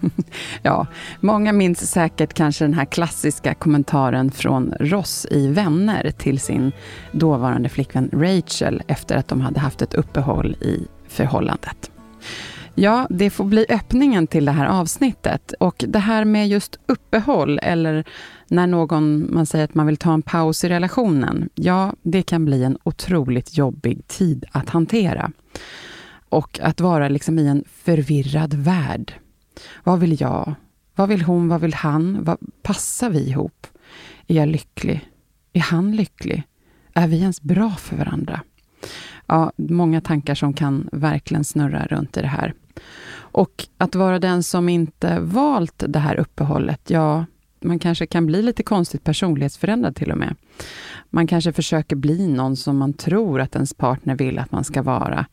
[0.62, 0.86] ja,
[1.20, 6.72] många minns säkert kanske den här klassiska kommentaren från Ross i Vänner till sin
[7.12, 11.90] dåvarande flickvän Rachel efter att de hade haft ett uppehåll i förhållandet.
[12.74, 15.54] Ja, det får bli öppningen till det här avsnittet.
[15.60, 18.04] Och det här med just uppehåll, eller
[18.48, 22.44] när någon, man säger att man vill ta en paus i relationen, ja, det kan
[22.44, 25.32] bli en otroligt jobbig tid att hantera.
[26.28, 29.14] Och att vara liksom i en förvirrad värld.
[29.84, 30.54] Vad vill jag?
[30.94, 31.48] Vad vill hon?
[31.48, 32.24] Vad vill han?
[32.24, 33.66] Vad passar vi ihop?
[34.26, 35.08] Är jag lycklig?
[35.52, 36.42] Är han lycklig?
[36.94, 38.40] Är vi ens bra för varandra?
[39.26, 42.54] Ja, många tankar som kan verkligen snurra runt i det här.
[43.12, 47.24] Och att vara den som inte valt det här uppehållet, ja,
[47.60, 50.36] man kanske kan bli lite konstigt personlighetsförändrad till och med.
[51.10, 54.82] Man kanske försöker bli någon som man tror att ens partner vill att man ska
[54.82, 55.26] vara.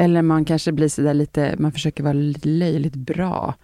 [0.00, 2.12] Eller man kanske blir sådär lite, man försöker vara
[2.42, 3.54] löjligt bra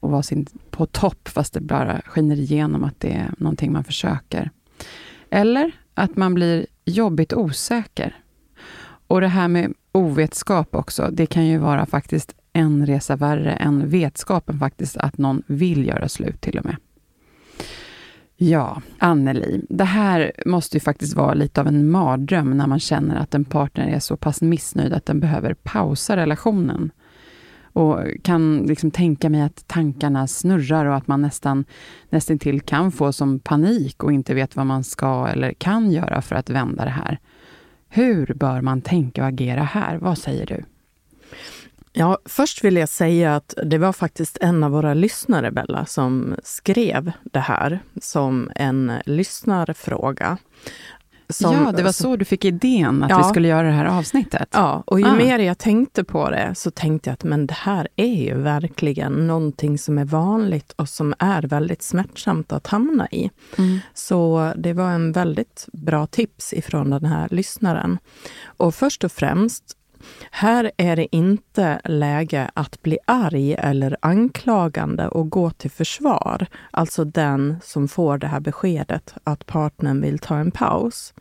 [0.00, 3.84] och vara sin, på topp, fast det bara skiner igenom att det är någonting man
[3.84, 4.50] försöker.
[5.30, 8.16] Eller att man blir jobbigt osäker.
[9.06, 13.88] Och det här med ovetskap också, det kan ju vara faktiskt en resa värre än
[13.88, 16.76] vetskapen faktiskt att någon vill göra slut till och med.
[18.42, 23.16] Ja, Anneli, det här måste ju faktiskt vara lite av en mardröm när man känner
[23.16, 26.90] att en partner är så pass missnöjd att den behöver pausa relationen.
[27.72, 31.64] Och kan liksom tänka mig att tankarna snurrar och att man nästan
[32.10, 36.36] nästintill kan få som panik och inte vet vad man ska eller kan göra för
[36.36, 37.18] att vända det här.
[37.88, 39.96] Hur bör man tänka och agera här?
[39.96, 40.64] Vad säger du?
[41.92, 46.36] Ja, först vill jag säga att det var faktiskt en av våra lyssnare, Bella, som
[46.42, 50.38] skrev det här som en lyssnarfråga.
[51.28, 53.84] Som, ja, det var så du fick idén att ja, vi skulle göra det här
[53.84, 54.48] avsnittet.
[54.52, 55.14] Ja, och ju ah.
[55.14, 59.26] mer jag tänkte på det så tänkte jag att men det här är ju verkligen
[59.26, 63.30] någonting som är vanligt och som är väldigt smärtsamt att hamna i.
[63.58, 63.78] Mm.
[63.94, 67.98] Så det var en väldigt bra tips ifrån den här lyssnaren.
[68.44, 69.76] Och först och främst
[70.30, 76.46] här är det inte läge att bli arg eller anklagande och gå till försvar.
[76.70, 81.14] Alltså den som får det här beskedet att partnern vill ta en paus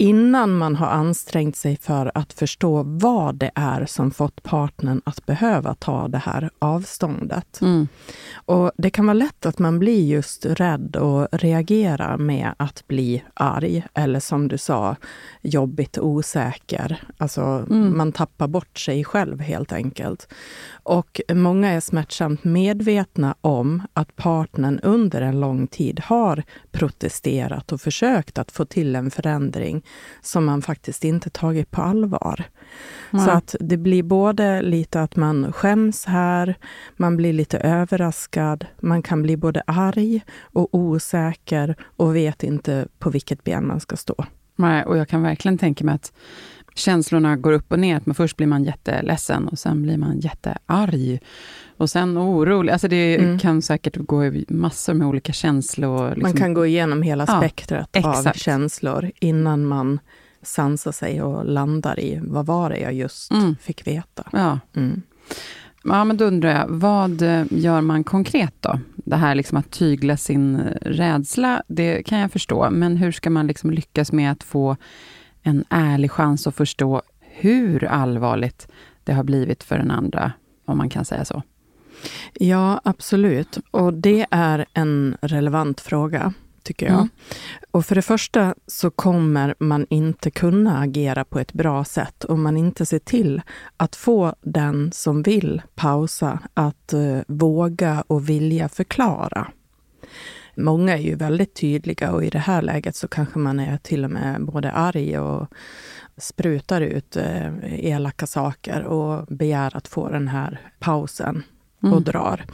[0.00, 5.26] innan man har ansträngt sig för att förstå vad det är som fått partnern att
[5.26, 7.60] behöva ta det här avståndet.
[7.60, 7.88] Mm.
[8.34, 13.24] Och Det kan vara lätt att man blir just rädd och reagerar med att bli
[13.34, 14.96] arg eller som du sa,
[15.42, 17.02] jobbigt osäker.
[17.18, 17.96] Alltså, mm.
[17.96, 20.28] man tappar bort sig själv helt enkelt.
[20.72, 27.80] Och många är smärtsamt medvetna om att partnern under en lång tid har protesterat och
[27.80, 29.82] försökt att få till en förändring
[30.20, 32.44] som man faktiskt inte tagit på allvar.
[33.10, 33.24] Mm.
[33.24, 36.54] Så att det blir både lite att man skäms här,
[36.96, 43.10] man blir lite överraskad, man kan bli både arg och osäker och vet inte på
[43.10, 44.24] vilket ben man ska stå.
[44.56, 46.12] Nej, och jag kan verkligen tänka mig att
[46.74, 47.96] känslorna går upp och ner.
[47.96, 51.20] Att man först blir man jätteledsen och sen blir man jättearg.
[51.80, 52.72] Och sen orolig.
[52.72, 53.38] Alltså det mm.
[53.38, 56.08] kan säkert gå i massor med olika känslor.
[56.08, 56.22] Liksom.
[56.22, 60.00] Man kan gå igenom hela spektrat ja, av känslor innan man
[60.42, 63.56] sansar sig och landar i vad var det jag just mm.
[63.60, 64.28] fick veta.
[64.32, 64.58] Ja.
[64.76, 65.02] Mm.
[65.84, 68.80] Ja, men då undrar jag, vad gör man konkret då?
[68.96, 72.70] Det här liksom att tygla sin rädsla, det kan jag förstå.
[72.70, 74.76] Men hur ska man liksom lyckas med att få
[75.42, 78.68] en ärlig chans att förstå hur allvarligt
[79.04, 80.32] det har blivit för den andra,
[80.64, 81.42] om man kan säga så.
[82.32, 83.58] Ja, absolut.
[83.70, 86.32] Och det är en relevant fråga.
[86.62, 86.94] tycker jag.
[86.94, 87.08] Mm.
[87.70, 92.42] Och för det första så kommer man inte kunna agera på ett bra sätt om
[92.42, 93.42] man inte ser till
[93.76, 99.48] att få den som vill pausa att eh, våga och vilja förklara.
[100.56, 104.04] Många är ju väldigt tydliga och i det här läget så kanske man är till
[104.04, 105.48] och med både arg och
[106.16, 111.42] sprutar ut eh, elaka saker och begär att få den här pausen
[111.80, 112.04] och Mm.
[112.04, 112.46] drar.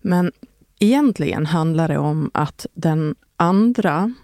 [0.00, 0.32] Men
[0.78, 4.14] egentligen handlar det om att den andra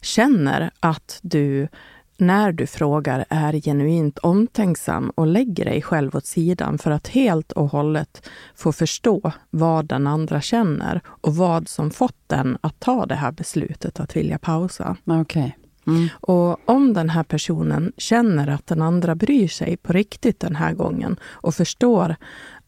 [0.00, 1.68] känner att du
[2.16, 7.52] när du frågar är genuint omtänksam och lägger dig själv åt sidan för att helt
[7.52, 13.06] och hållet få förstå vad den andra känner och vad som fått den att ta
[13.06, 14.96] det här beslutet att vilja pausa.
[15.04, 15.56] Okej.
[15.86, 16.08] Mm.
[16.20, 20.72] Och om den här personen känner att den andra bryr sig på riktigt den här
[20.72, 22.16] gången och förstår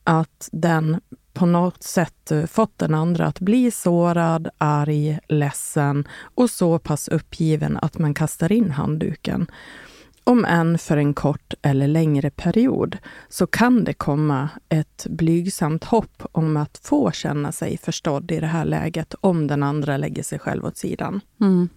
[0.05, 1.01] att den
[1.33, 7.09] på något sätt eh, fått den andra att bli sårad, arg, ledsen och så pass
[7.09, 9.47] uppgiven att man kastar in handduken.
[10.27, 12.99] Om än för en kort eller längre period
[13.29, 18.47] så kan det komma ett blygsamt hopp om att få känna sig förstådd i det
[18.47, 21.21] här läget om den andra lägger sig själv åt sidan.
[21.41, 21.69] Mm.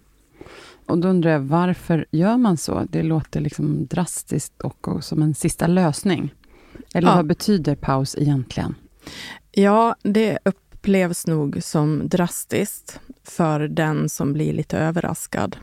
[0.86, 2.86] Och då undrar jag, varför gör man så?
[2.90, 6.34] Det låter liksom drastiskt och, och som en sista lösning.
[6.94, 7.16] Eller Ja.
[7.16, 8.74] vad betyder paus egentligen?
[9.52, 15.56] Ja, det upplevs nog som drastiskt för den som blir lite överraskad.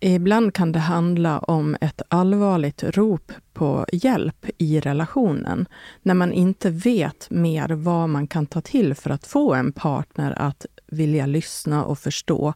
[0.00, 5.68] Ibland kan det handla om ett allvarligt rop på hjälp i relationen,
[6.02, 10.32] när man inte vet mer vad man kan ta till för att få en partner
[10.38, 12.54] att vilja lyssna och förstå.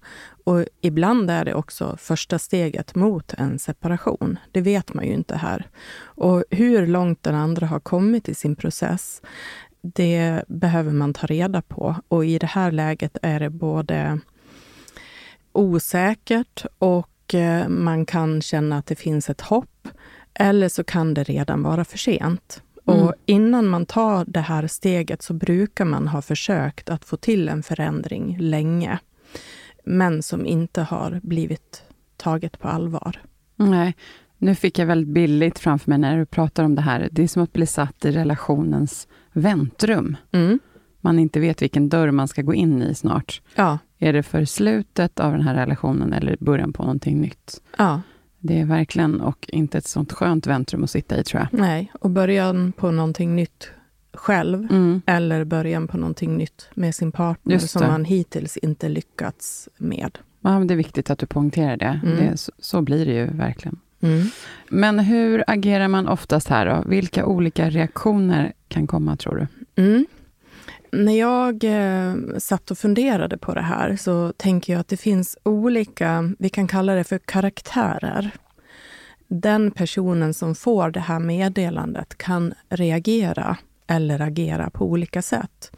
[0.51, 4.39] Och ibland är det också första steget mot en separation.
[4.53, 5.67] Det vet man ju inte här.
[6.03, 9.23] Och hur långt den andra har kommit i sin process,
[9.83, 11.97] det behöver man ta reda på.
[12.09, 14.21] Och i det här läget är det både
[15.53, 19.89] osäkert och eh, man kan känna att det finns ett hopp.
[20.35, 22.63] Eller så kan det redan vara för sent.
[22.87, 23.03] Mm.
[23.03, 27.49] Och innan man tar det här steget så brukar man ha försökt att få till
[27.49, 28.99] en förändring länge.
[29.85, 31.83] Men som inte har blivit
[32.17, 33.21] taget på allvar.
[33.57, 33.95] Nej,
[34.39, 37.09] nu fick jag väldigt billigt framför mig när du pratar om det här.
[37.13, 40.17] Det är som att bli satt i relationens väntrum.
[40.33, 40.59] Mm.
[41.01, 43.43] Man inte vet vilken dörr man ska gå in i snart.
[43.55, 47.63] Ja, Är det för slutet av den här relationen eller början på någonting nytt?
[47.79, 48.01] ja,
[48.39, 51.61] Det är verkligen, och inte ett sånt skönt väntrum att sitta i tror jag.
[51.61, 51.93] nej.
[52.01, 53.71] Och början på någonting nytt
[54.13, 55.03] själv Mm.
[55.07, 60.19] eller början på någonting nytt med sin partner som man hittills inte lyckats med.
[60.41, 62.01] Ja, men det är viktigt att du poängterar det.
[62.05, 62.17] Mm.
[62.17, 63.79] det så, så blir det ju verkligen.
[64.03, 64.27] Mm.
[64.69, 66.91] Men hur agerar man oftast här då?
[66.91, 69.37] Vilka olika reaktioner kan komma tror
[69.75, 69.83] du?
[69.83, 70.07] Mm.
[70.93, 75.39] När jag eh, satt och funderade på det här så tänker jag att det finns
[75.43, 78.31] olika, vi kan kalla det för karaktärer.
[79.29, 83.57] Den personen som får det här meddelandet kan reagera
[83.91, 85.73] eller agera på olika sätt.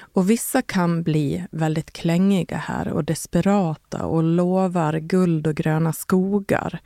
[0.00, 6.80] Och vissa kan bli väldigt klängiga här och desperata och lovar guld och gröna skogar.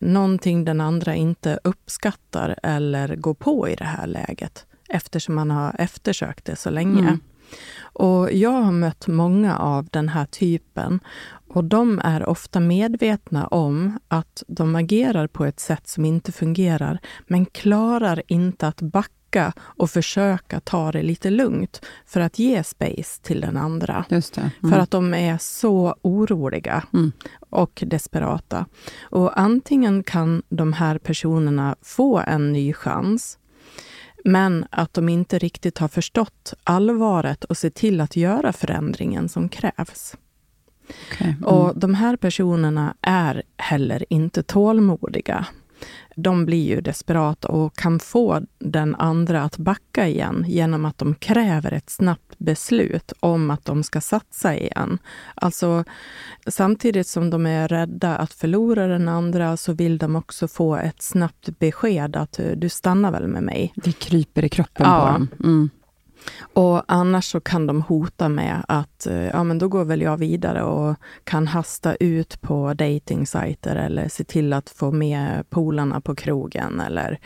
[0.00, 5.76] Någonting den andra inte uppskattar eller går på i det här läget eftersom man har
[5.78, 7.00] eftersökt det så länge.
[7.00, 7.20] Mm.
[7.82, 11.00] Och jag har mött många av den här typen
[11.48, 16.98] och de är ofta medvetna om att de agerar på ett sätt som inte fungerar,
[17.26, 19.23] men klarar inte att backa
[19.58, 24.04] och försöka ta det lite lugnt för att ge space till den andra.
[24.08, 24.50] Just det.
[24.60, 27.12] För att de är så oroliga Mm.
[27.50, 28.66] och desperata.
[29.02, 33.38] Och antingen kan de här personerna få en ny chans,
[34.24, 39.48] men att de inte riktigt har förstått allvaret och se till att göra förändringen som
[39.48, 40.16] krävs.
[41.12, 41.28] Okej.
[41.38, 41.44] Mm.
[41.44, 45.46] Och de här personerna är heller inte tålmodiga.
[46.14, 51.14] De blir ju desperata och kan få den andra att backa igen genom att de
[51.14, 54.98] kräver ett snabbt beslut om att de ska satsa igen.
[55.34, 55.84] Alltså,
[56.46, 61.02] samtidigt som de är rädda att förlora den andra så vill de också få ett
[61.02, 63.72] snabbt besked att du stannar väl med mig.
[63.76, 65.00] Det kryper i kroppen Ja.
[65.00, 65.28] på dem.
[65.44, 65.70] Mm.
[66.54, 70.16] Och annars så kan de hota med att eh, ja, men då går väl jag
[70.16, 76.14] vidare och kan hasta ut på datingsajter eller se till att få med polarna på
[76.14, 76.80] krogen.
[76.80, 77.18] Eller,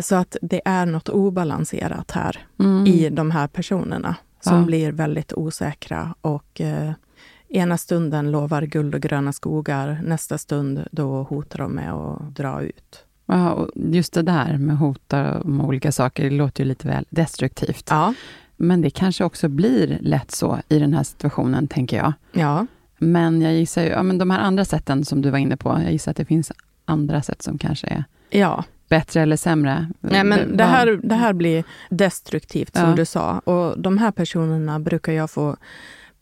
[0.00, 2.86] så att det är något obalanserat här Mm.
[2.86, 4.64] i de här personerna som Ja.
[4.64, 6.90] blir väldigt osäkra och eh,
[7.48, 12.62] ena stunden lovar guld och gröna skogar, nästa stund då hotar de med att dra
[12.62, 13.04] ut.
[13.26, 17.04] Ja, och just det där med hota om olika saker, det låter ju lite väl
[17.10, 17.86] destruktivt.
[17.90, 18.14] Ja,
[18.56, 22.12] Men det kanske också blir lätt så i den här situationen, tänker jag.
[22.32, 22.66] ja,
[22.98, 25.80] Men jag gissar ju, ja men de här andra sätten som du var inne på,
[25.82, 26.52] jag gissar att det finns
[26.84, 29.88] andra sätt som kanske är Ja, bättre eller sämre.
[30.00, 32.94] Nej, men det, här, det här blir destruktivt, som Ja.
[32.96, 33.38] du sa.
[33.38, 35.56] Och de här personerna brukar jag få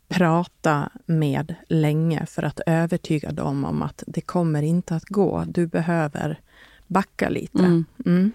[0.07, 5.43] prata med länge för att övertyga dem om att det kommer inte att gå.
[5.47, 6.39] Du behöver
[6.87, 7.59] backa lite.
[7.59, 7.85] Mm.
[8.05, 8.31] Mm.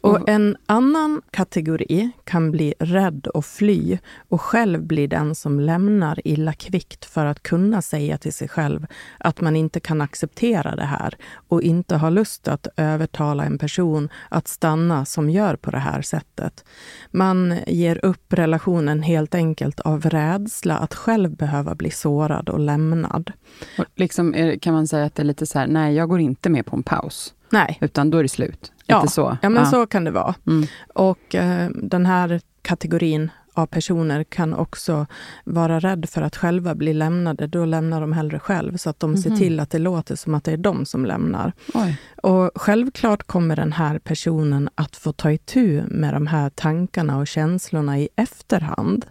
[0.00, 6.20] Och en annan kategori kan bli rädd och fly och själv bli den som lämnar
[6.24, 8.86] illa kvickt för att kunna säga till sig själv
[9.18, 11.16] att man inte kan acceptera det här
[11.48, 16.02] och inte har lust att övertala en person att stanna som gör på det här
[16.02, 16.64] sättet.
[17.10, 23.32] Man ger upp relationen helt enkelt av rädsla att själv behöva bli sårad och lämnad.
[23.78, 26.20] Och liksom är, kan man säga att det är lite så här, nej jag går
[26.20, 28.72] inte med på en paus, Nej, utan då är det slut.
[28.86, 29.36] Ja, Lite så.
[29.42, 30.34] ja men så kan det vara.
[30.46, 30.66] Mm.
[30.94, 35.06] Och eh, den här kategorin av personer kan också
[35.44, 37.46] vara rädd för att själva bli lämnade.
[37.46, 39.38] Då lämnar de hellre själv, så att de ser Mhm.
[39.38, 41.52] till att det låter som att det är de som lämnar.
[41.74, 41.96] Oj.
[42.22, 47.26] Och självklart kommer den här personen att få ta itu med de här tankarna och
[47.26, 49.06] känslorna i efterhand.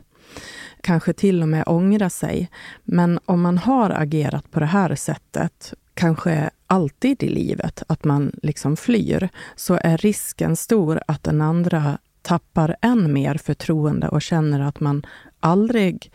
[0.82, 2.50] Kanske till och med ångra sig.
[2.84, 8.32] Men om man har agerat på det här sättet, kanske alltid i livet, att man
[8.44, 14.60] liksom flyr, så är risken stor att den andra tappar än mer förtroende och känner
[14.60, 15.06] att man
[15.40, 16.12] aldrig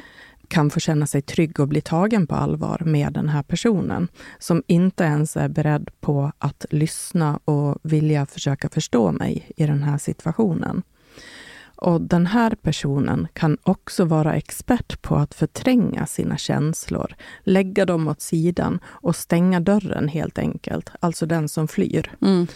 [0.49, 4.09] kan få känna sig trygg och bli tagen på allvar med den här personen,
[4.39, 9.83] som inte ens är beredd på att lyssna och vilja försöka förstå mig i den
[9.83, 10.83] här situationen.
[11.83, 18.09] Och den här personen kan också vara expert på att förtränga sina känslor, lägga dem
[18.09, 22.13] åt sidan och stänga dörren helt enkelt, alltså den som flyr.
[22.21, 22.47] Mm.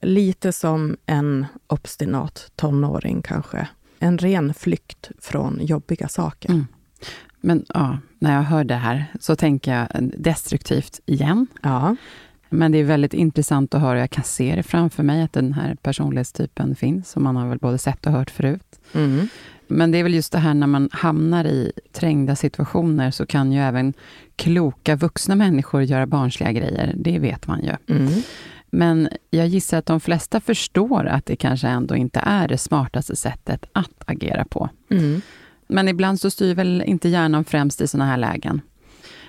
[0.00, 3.68] Lite som en obstinat tonåring kanske.
[3.98, 6.50] En ren flykt från jobbiga saker.
[6.50, 6.66] Mm.
[7.40, 9.88] Men ja, när jag hör det här så tänker jag
[10.18, 11.46] destruktivt igen.
[11.62, 11.96] Ja.
[12.48, 15.52] Men det är väldigt intressant att höra, jag kan se det framför mig, att den
[15.52, 18.80] här personlighetstypen finns, och man har väl både sett och hört förut.
[18.92, 19.28] Mm.
[19.68, 23.52] Men det är väl just det här när man hamnar i trängda situationer, så kan
[23.52, 23.94] ju även
[24.36, 26.94] kloka vuxna människor göra barnsliga grejer.
[26.96, 27.96] Det vet man ju.
[27.96, 28.22] Mm.
[28.70, 33.16] Men jag gissar att de flesta förstår att det kanske ändå inte är det smartaste
[33.16, 34.68] sättet att agera på.
[34.90, 35.20] Mm.
[35.68, 38.60] Men ibland så styr väl inte hjärnan främst i sådana här lägen.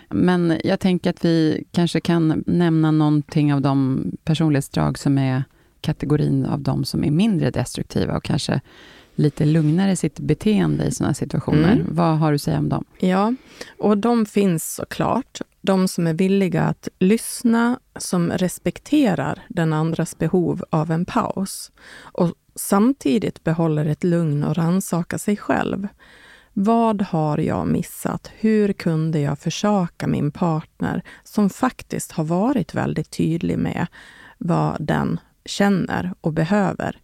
[0.10, 5.44] Men jag tänker att vi kanske kan nämna någonting av de personlighetsdrag som är
[5.82, 8.62] kategorin av de som är mindre destruktiva och kanske
[9.16, 11.74] lite lugnare i sitt beteende i sådana situationer.
[11.74, 11.88] Mm.
[11.90, 12.86] Vad har du att säga om dem?
[13.00, 13.34] Ja,
[13.78, 15.42] och de finns såklart.
[15.62, 22.34] De som är villiga att lyssna, som respekterar den andras behov av en paus och
[22.56, 25.88] samtidigt behåller ett lugn och rannsakar sig själv.
[26.60, 28.32] Vad har jag missat?
[28.38, 33.88] Hur kunde jag försaka min partner som faktiskt har varit väldigt tydlig med
[34.38, 37.00] vad den känner och behöver?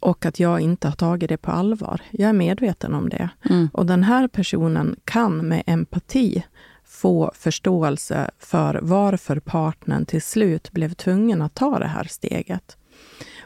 [0.00, 2.00] Och att jag inte har tagit det på allvar.
[2.10, 3.28] Jag är medveten om det.
[3.50, 3.68] Mm.
[3.72, 6.44] Och den här personen kan med empati
[6.84, 12.76] få förståelse för varför partnern till slut blev tvungen att ta det här steget.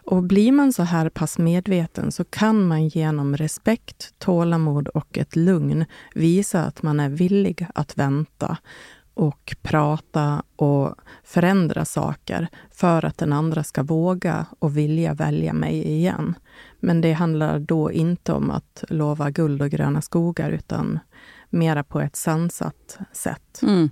[0.06, 5.36] Och blir man så här pass medveten så kan man genom respekt, tålamod och ett
[5.36, 5.84] lugn
[6.14, 8.58] visa att man är villig att vänta
[9.14, 10.94] och prata och
[11.24, 16.34] förändra saker för att den andra ska våga och vilja välja mig igen.
[16.80, 20.98] Men det handlar då inte om att lova guld och gröna skogar utan
[21.50, 23.62] mera på ett sansat sätt.
[23.62, 23.90] Mm.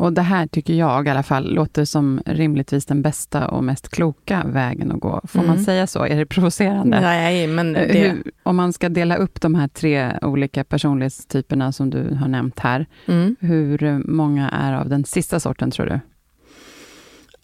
[0.00, 3.88] Och det här tycker jag i alla fall låter som rimligtvis den bästa och mest
[3.88, 5.20] kloka vägen att gå.
[5.24, 5.64] Får man Mm.
[5.64, 6.04] säga så?
[6.04, 7.00] Är det provocerande?
[7.00, 11.72] Nej, men Eh, det, Hur, om man ska dela upp de här tre olika personlighetstyperna
[11.72, 13.36] som du har nämnt här, mm.
[13.40, 16.00] hur många är av den sista sorten tror du?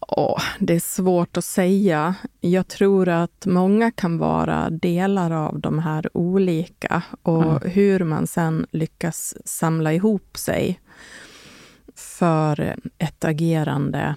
[0.08, 2.14] Åh, det är svårt att säga.
[2.40, 7.58] Jag tror att många kan vara delar av de här olika och Ja.
[7.64, 10.80] hur man sen lyckas samla ihop sig
[11.96, 14.14] för ett agerande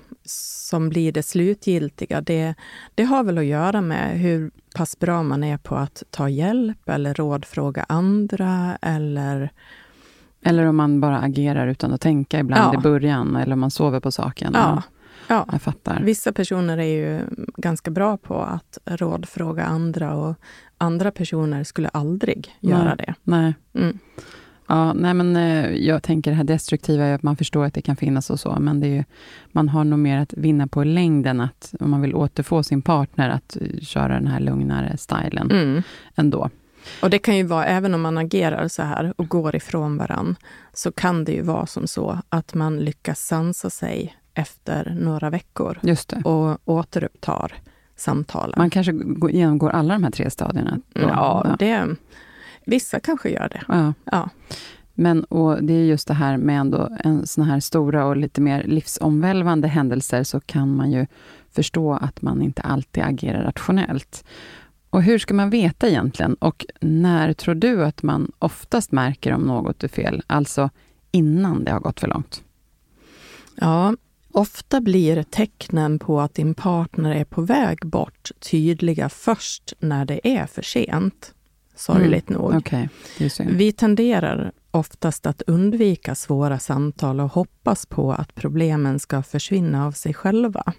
[0.70, 2.56] som blir det slutgiltiga, det,
[2.96, 6.90] det har väl att göra med hur pass bra man är på att ta hjälp
[6.90, 9.50] eller rådfråga andra eller
[10.42, 12.80] Eller om man bara agerar utan att tänka ibland Ja.
[12.80, 14.52] i början, eller om man sover på saken.
[14.54, 14.84] ja,
[15.28, 15.46] ja.
[15.52, 16.02] Jag fattar.
[16.04, 17.22] Vissa personer är ju
[17.58, 20.36] ganska bra på att rådfråga andra och
[20.78, 23.14] andra personer skulle aldrig göra det.
[23.24, 23.54] Nej.
[23.74, 24.00] Mm.
[24.72, 27.82] Ja, nej men eh, jag tänker det här destruktiva, är att man förstår att det
[27.82, 29.04] kan finnas och så, men det är ju,
[29.52, 33.30] man har nog mer att vinna på längden, att om man vill återfå sin partner,
[33.30, 35.84] att eh, köra den här lugnare stilen Mm.
[36.16, 36.50] ändå.
[37.02, 40.36] Och det kan ju vara, även om man agerar så här och går ifrån varann,
[40.74, 45.78] så kan det ju vara som så att man lyckas sansa sig efter några veckor
[46.24, 47.54] och återupptar
[47.96, 48.54] samtalen.
[48.58, 50.80] Man kanske går- genomgår alla de här tre stadierna?
[50.94, 51.02] då?
[51.02, 51.88] ja, det,
[52.70, 53.64] vissa kanske gör det.
[53.68, 53.94] ja.
[54.04, 54.30] Ja.
[54.94, 58.42] Men och det är just det här med ändå en sån här stora och lite
[58.42, 61.08] mer livsomvälvande händelser, så kan man ju
[61.52, 64.24] förstå att man inte alltid agerar rationellt.
[64.90, 66.34] Och hur ska man veta egentligen?
[66.34, 70.24] Och när tror du att man oftast märker om något är fel?
[70.28, 70.70] Alltså
[71.12, 72.44] innan det har gått för långt?
[73.56, 73.96] Ja,
[74.32, 80.28] ofta blir tecknen på att din partner är på väg bort tydliga först när det
[80.28, 81.34] är för sent.
[81.80, 82.64] Sorgligt nog.
[83.18, 83.50] Det är synd.
[83.50, 89.92] Vi tenderar oftast att undvika svåra samtal och hoppas på att problemen ska försvinna av
[89.92, 90.74] sig själva.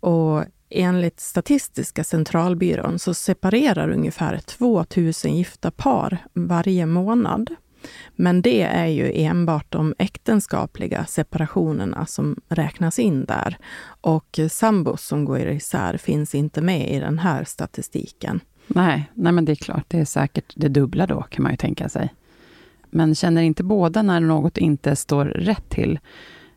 [0.00, 7.50] Och enligt Statistiska centralbyrån så separerar ungefär 2000 gifta par varje månad.
[8.16, 13.58] Men det är ju enbart de äktenskapliga separationerna som räknas in där.
[13.84, 18.40] Och sambos som går isär finns inte med i den här statistiken.
[18.66, 19.84] Nej, nej, men det är klart.
[19.88, 22.14] Det är säkert det dubbla då, kan man ju tänka sig.
[22.90, 25.98] Men känner inte båda när något inte står rätt till?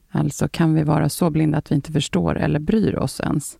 [0.09, 3.57] Alltså, kan vi vara så blinda att vi inte förstår eller bryr oss ens?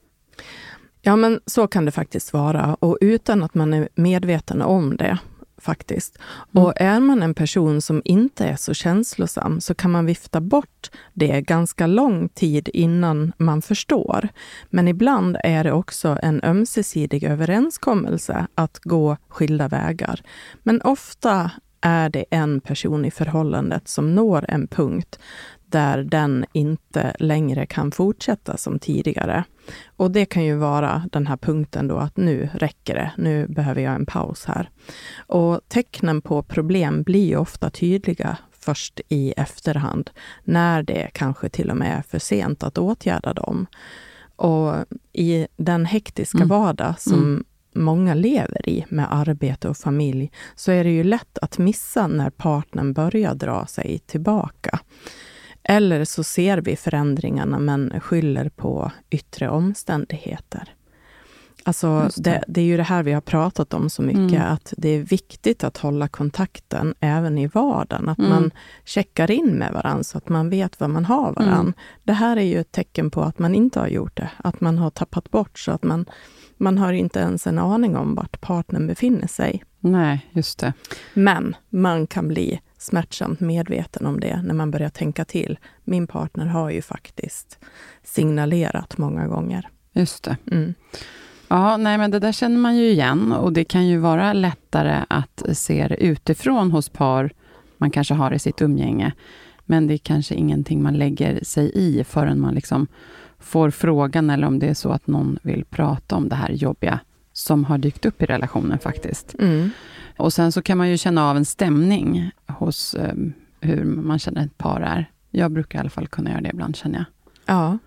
[1.01, 5.17] Ja, men så kan det faktiskt vara och utan att man är medveten om det
[5.57, 6.17] faktiskt.
[6.17, 6.63] Mm.
[6.63, 10.91] Och är man en person som inte är så känslosam så kan man vifta bort
[11.13, 14.29] det ganska lång tid innan man förstår.
[14.69, 20.21] Men ibland är det också en ömsesidig överenskommelse att gå skilda vägar.
[20.63, 25.19] Men ofta är det en person i förhållandet som når en punkt
[25.69, 29.43] där den inte längre kan fortsätta som tidigare.
[29.97, 33.81] Och det kan ju vara den här punkten då att nu räcker det, nu behöver
[33.81, 34.69] jag en paus här.
[35.17, 40.09] Och tecknen på problem blir ofta tydliga först i efterhand,
[40.43, 43.67] när det kanske till och med är för sent att åtgärda dem.
[44.35, 44.73] Och
[45.13, 46.47] i den hektiska Mm.
[46.47, 47.43] vardag som
[47.73, 52.29] många lever i med arbete och familj, så är det ju lätt att missa när
[52.29, 54.79] partnern börjar dra sig tillbaka.
[55.67, 60.73] Eller så ser vi förändringarna men skyller på yttre omständigheter.
[61.63, 62.23] Alltså, det.
[62.23, 62.43] det.
[62.47, 64.51] Det, är ju det här vi har pratat om så mycket, Mm.
[64.53, 68.09] att det är viktigt att hålla kontakten även i vardagen.
[68.09, 68.29] Att Mm.
[68.29, 68.51] man
[68.85, 71.59] checkar in med varandra så att man vet vad man har varandra.
[71.59, 71.73] Mm.
[72.03, 74.77] Det här är ju ett tecken på att man inte har gjort det, att man
[74.77, 76.05] har tappat bort så att man,
[76.57, 79.63] man har inte ens en aning om vart partnern befinner sig.
[79.79, 80.73] Nej, just det.
[81.13, 85.59] Men man kan bli smärtsamt medveten om det när man börjar tänka till.
[85.83, 87.59] Min partner har ju faktiskt
[88.03, 89.69] signalerat många gånger.
[89.93, 90.37] Just det.
[90.51, 90.73] Mm.
[91.47, 95.05] Ja, nej, men det där känner man ju igen och det kan ju vara lättare
[95.09, 97.31] att se det utifrån hos par
[97.77, 99.11] man kanske har i sitt umgänge.
[99.65, 102.87] Men det är kanske ingenting man lägger sig i förrän man liksom
[103.39, 106.99] får frågan eller om det är så att någon vill prata om det här jobbiga
[107.33, 109.35] som har dykt upp i relationen faktiskt.
[109.39, 109.69] Mm.
[110.17, 113.15] Och sen så kan man ju känna av en stämning hos eh,
[113.61, 115.11] hur man känner ett par är.
[115.31, 117.05] Jag brukar i alla fall kunna göra det ibland, känner jag.
[117.55, 117.77] Ja.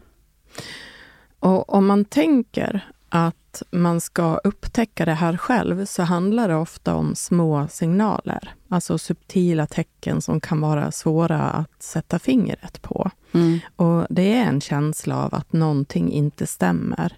[1.39, 6.95] Och om man tänker att man ska upptäcka det här själv, så handlar det ofta
[6.95, 8.55] om små signaler.
[8.69, 13.11] Alltså subtila tecken som kan vara svåra att sätta fingret på.
[13.33, 13.59] Mm.
[13.77, 17.17] Och det är en känsla av att någonting inte stämmer.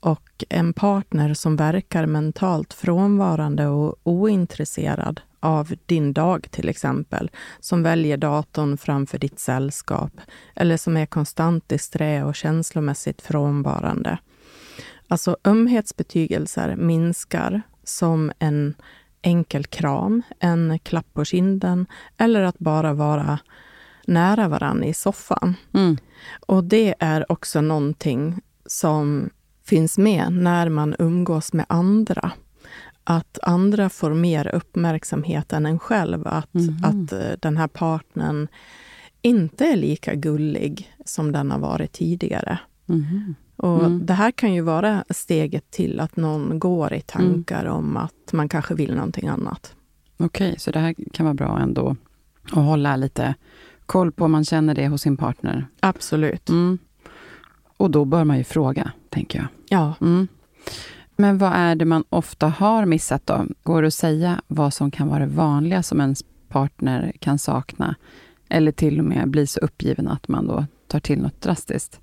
[0.00, 7.82] Och en partner som verkar mentalt frånvarande och ointresserad av din dag till exempel, som
[7.82, 10.12] väljer datorn framför ditt sällskap,
[10.54, 14.18] eller som är konstant disträ och känslomässigt frånvarande.
[15.10, 18.74] Alltså ömhetsbetygelser minskar som en
[19.22, 23.38] enkel kram, en klapp på kinden eller att bara vara
[24.06, 25.54] nära varann i soffan.
[25.74, 25.96] Mm.
[26.46, 29.30] Och det är också någonting som
[29.64, 32.32] finns med när man umgås med andra.
[33.04, 36.26] Att andra får mer uppmärksamhet än en själv.
[36.26, 36.84] Att, Mhm.
[36.84, 38.48] att eh, den här partnern
[39.22, 42.58] inte är lika gullig som den har varit tidigare.
[42.86, 43.34] Mhm.
[43.60, 44.06] Och Mm.
[44.06, 48.48] Det här kan ju vara steget till att någon går i tankar om att man
[48.48, 49.74] kanske vill någonting annat.
[50.16, 51.96] Okej, så det här kan vara bra ändå
[52.44, 53.34] att hålla lite
[53.86, 55.66] koll på om man känner det hos sin partner.
[55.80, 56.48] Absolut.
[56.48, 56.78] Mm.
[57.76, 59.48] Och då bör man ju fråga, tänker jag.
[59.68, 59.94] Ja.
[60.00, 60.28] Mm.
[61.16, 63.46] Men vad är det man ofta har missat då?
[63.62, 67.94] Går det att säga vad som kan vara det vanliga som ens partner kan sakna?
[68.48, 72.00] Eller till och med bli så uppgiven att man då tar till något drastiskt?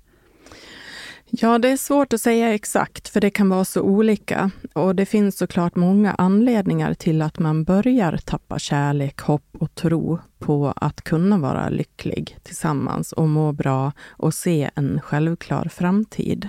[1.30, 4.50] Ja, det är svårt att säga exakt, för det kan vara så olika.
[4.72, 10.18] Och det finns såklart många anledningar till att man börjar tappa kärlek, hopp och tro
[10.38, 16.48] på att kunna vara lycklig tillsammans och må bra och se en självklar framtid.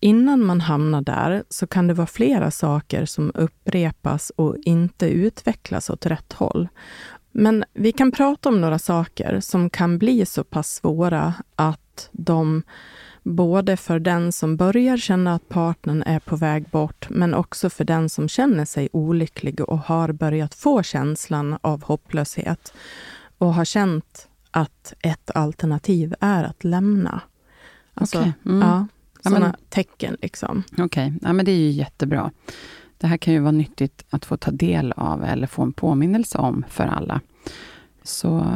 [0.00, 5.90] Innan man hamnar där så kan det vara flera saker som upprepas och inte utvecklas
[5.90, 6.68] åt rätt håll.
[7.32, 12.62] Men vi kan prata om några saker som kan bli så pass svåra att de
[13.34, 17.84] både för den som börjar känna att partnern är på väg bort, men också för
[17.84, 22.72] den som känner sig olycklig och har börjat få känslan av hopplöshet
[23.38, 27.20] och har känt att ett alternativ är att lämna.
[27.94, 28.32] Alltså, okay.
[28.44, 28.60] mm.
[28.60, 28.86] ja,
[29.22, 30.16] sådana ja, tecken.
[30.22, 30.62] Liksom.
[30.72, 31.12] Okej, okay.
[31.22, 32.30] ja, men det är ju jättebra.
[32.98, 36.38] Det här kan ju vara nyttigt att få ta del av eller få en påminnelse
[36.38, 37.20] om för alla.
[38.02, 38.46] Så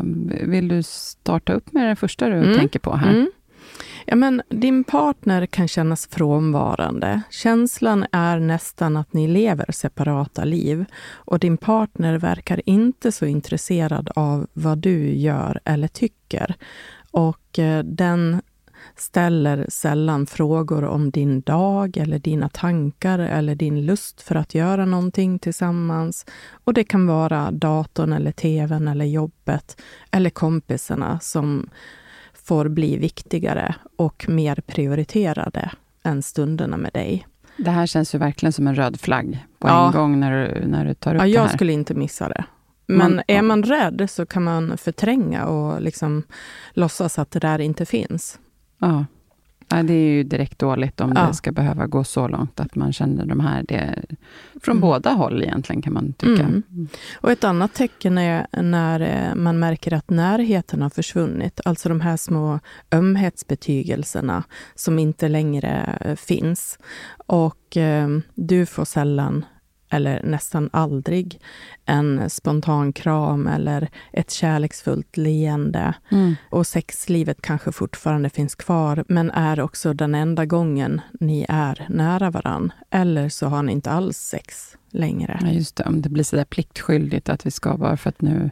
[0.43, 2.59] vill du starta upp med det första du mm.
[2.59, 3.11] tänker på här?
[3.11, 3.31] Mm.
[4.07, 7.23] Ja, men din partner kan kännas frånvarande.
[7.31, 14.11] Känslan är nästan att ni lever separata liv och din partner verkar inte så intresserad
[14.15, 16.55] av vad du gör eller tycker.
[17.11, 18.43] Och eh, den
[18.97, 24.85] ställer sällan frågor om din dag eller dina tankar eller din lust för att göra
[24.85, 26.27] någonting tillsammans.
[26.65, 31.69] Och det kan vara datorn eller tvn eller jobbet eller kompisarna som
[32.45, 35.71] får bli viktigare och mer prioriterade
[36.05, 37.27] än stunderna med dig.
[37.57, 39.87] Det här känns ju verkligen som en röd flagg på ja.
[39.87, 41.45] en gång när du, när du tar upp ja, det här.
[41.45, 42.45] Jag skulle inte missa det.
[42.87, 46.23] Men man, är man rädd så kan man förtränga och liksom
[46.73, 48.39] låtsas att det där inte finns.
[48.79, 49.05] Ja.
[49.69, 51.27] Ja, det är ju direkt dåligt om ja.
[51.27, 54.05] det ska behöva gå så långt att man känner de här, det,
[54.61, 54.81] från mm.
[54.81, 56.43] båda håll egentligen kan man tycka.
[56.43, 56.89] Mm.
[57.21, 62.01] Och ett annat tecken är när eh, man märker att närheten har försvunnit, alltså de
[62.01, 62.61] här små
[62.93, 64.45] ömhetsbetygelserna
[64.75, 66.79] som inte längre eh, finns.
[67.27, 69.45] Och eh, du får sällan
[69.93, 71.41] eller nästan aldrig,
[71.85, 75.95] en spontan kram eller ett kärleksfullt leende.
[76.11, 76.35] Mm.
[76.51, 82.31] Och sexlivet kanske fortfarande finns kvar, men är också den enda gången ni är nära
[82.31, 82.73] varann.
[82.91, 85.39] Eller så har ni inte alls sex längre.
[85.43, 88.51] Ja, just det, om det blir sådär pliktskyldigt att vi ska bara för att nu,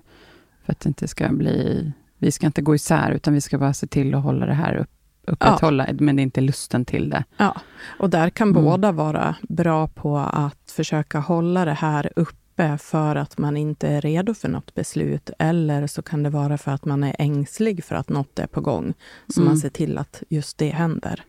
[0.64, 3.74] för att det inte ska bli vi ska inte gå isär, utan vi ska bara
[3.74, 4.90] se till att hålla det här upp,
[5.26, 5.94] upprätthålla, ja.
[5.98, 7.24] men det är inte lusten till det.
[7.36, 7.56] Ja,
[7.98, 8.64] och där kan mm.
[8.64, 14.00] båda vara bra på att försöka hålla det här uppe för att man inte är
[14.00, 15.30] redo för något beslut.
[15.38, 18.60] Eller så kan det vara för att man är ängslig för att något är på
[18.60, 18.94] gång.
[19.28, 19.48] Så mm.
[19.48, 21.24] man ser till att just det händer.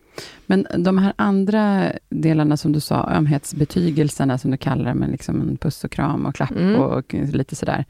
[0.46, 5.40] Men de här andra delarna som du sa, ömhetsbetygelserna som du kallar det, med liksom
[5.40, 6.80] en puss och kram och klapp mm.
[6.80, 7.84] och lite sådär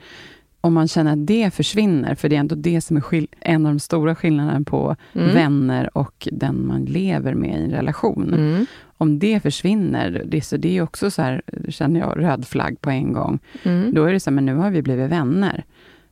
[0.63, 3.73] om man känner att det försvinner, för det är ändå det som är en av
[3.73, 5.35] de stora skillnaderna på mm.
[5.35, 8.35] vänner och den man lever med i en relation.
[8.35, 8.67] Mm.
[8.85, 12.91] Om det försvinner, det, så det är också så här, känner jag, röd flagg på
[12.91, 13.39] en gång.
[13.63, 13.95] Mm.
[13.95, 15.65] Då är det så här, men nu har vi blivit vänner.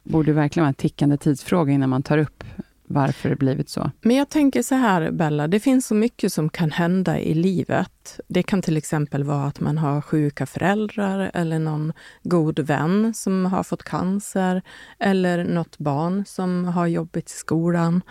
[0.03, 2.45] Borde verkligen vara en tickande tidsfråga innan man tar upp
[2.91, 3.91] varför det blivit så.
[4.01, 8.21] Men jag tänker så här, Bella, det finns så mycket som kan hända i livet.
[8.29, 13.47] Det kan till exempel vara att man har sjuka föräldrar eller någon god vän som
[13.47, 14.63] har fått cancer
[14.99, 18.03] eller något barn som har jobbigt i skolan.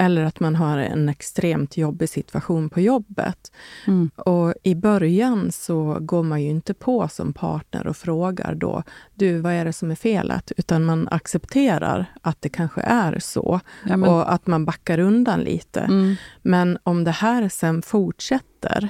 [0.00, 3.52] Eller att man har en extremt jobbig situation på jobbet.
[3.86, 4.10] Mm.
[4.16, 8.82] Och I början så går man ju inte på som partner och frågar då,
[9.14, 10.52] du, vad är det som är felet?
[10.56, 14.10] Utan man accepterar att det kanske är så ja, men...
[14.10, 15.80] och att man backar undan lite.
[15.80, 16.16] Mm.
[16.42, 18.88] Men om det här sen fortsätter,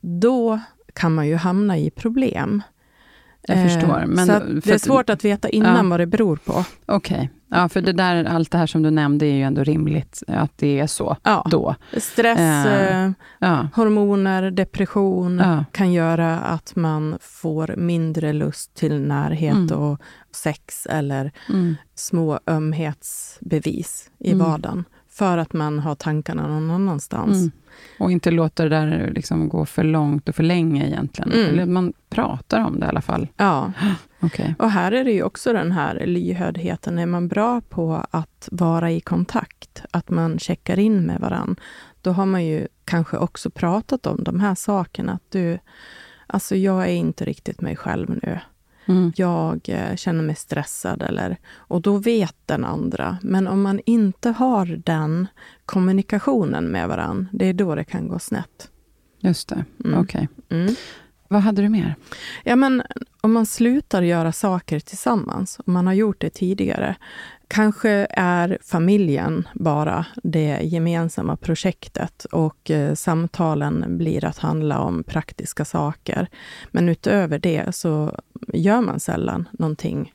[0.00, 0.60] då
[0.94, 2.62] kan man ju hamna i problem.
[3.42, 4.00] Jag förstår.
[4.00, 5.90] Eh, men så det är svårt att veta innan ja.
[5.90, 6.64] vad det beror på.
[6.86, 7.16] Okej.
[7.16, 7.28] Okay.
[7.54, 10.58] Ja, för det där, allt det här som du nämnde är ju ändå rimligt att
[10.58, 11.46] det är så ja.
[11.50, 11.74] då.
[11.96, 13.68] Stress, uh, ja.
[13.74, 15.64] hormoner, depression ja.
[15.72, 19.78] kan göra att man får mindre lust till närhet mm.
[19.78, 20.00] och
[20.34, 21.76] sex eller mm.
[21.94, 24.46] små ömhetsbevis i mm.
[24.46, 24.84] vardagen.
[25.10, 27.36] För att man har tankarna någon annanstans.
[27.36, 27.50] Mm.
[27.98, 31.32] Och inte låta det där liksom gå för långt och för länge egentligen.
[31.32, 31.48] Mm.
[31.48, 33.28] Eller man pratar om det i alla fall.
[33.36, 33.72] Ja.
[34.22, 34.54] okay.
[34.58, 36.98] Och här är det ju också den här lyhördheten.
[36.98, 41.56] Är man bra på att vara i kontakt, att man checkar in med varann,
[42.00, 45.12] då har man ju kanske också pratat om de här sakerna.
[45.12, 45.58] Att du,
[46.26, 48.38] alltså jag är inte riktigt mig själv nu.
[48.86, 49.12] Mm.
[49.16, 51.02] Jag eh, känner mig stressad.
[51.02, 53.18] Eller, och då vet den andra.
[53.22, 55.26] Men om man inte har den
[55.66, 58.70] kommunikationen med varandra, det är då det kan gå snett.
[59.20, 60.00] Just det, mm.
[60.00, 60.28] okej.
[60.46, 60.60] Okay.
[60.60, 60.74] Mm.
[61.32, 61.94] Vad hade du mer?
[62.44, 62.82] Ja, men
[63.20, 66.96] om man slutar göra saker tillsammans, om man har gjort det tidigare,
[67.52, 75.64] Kanske är familjen bara det gemensamma projektet och eh, samtalen blir att handla om praktiska
[75.64, 76.28] saker.
[76.70, 78.18] Men utöver det så
[78.52, 80.12] gör man sällan någonting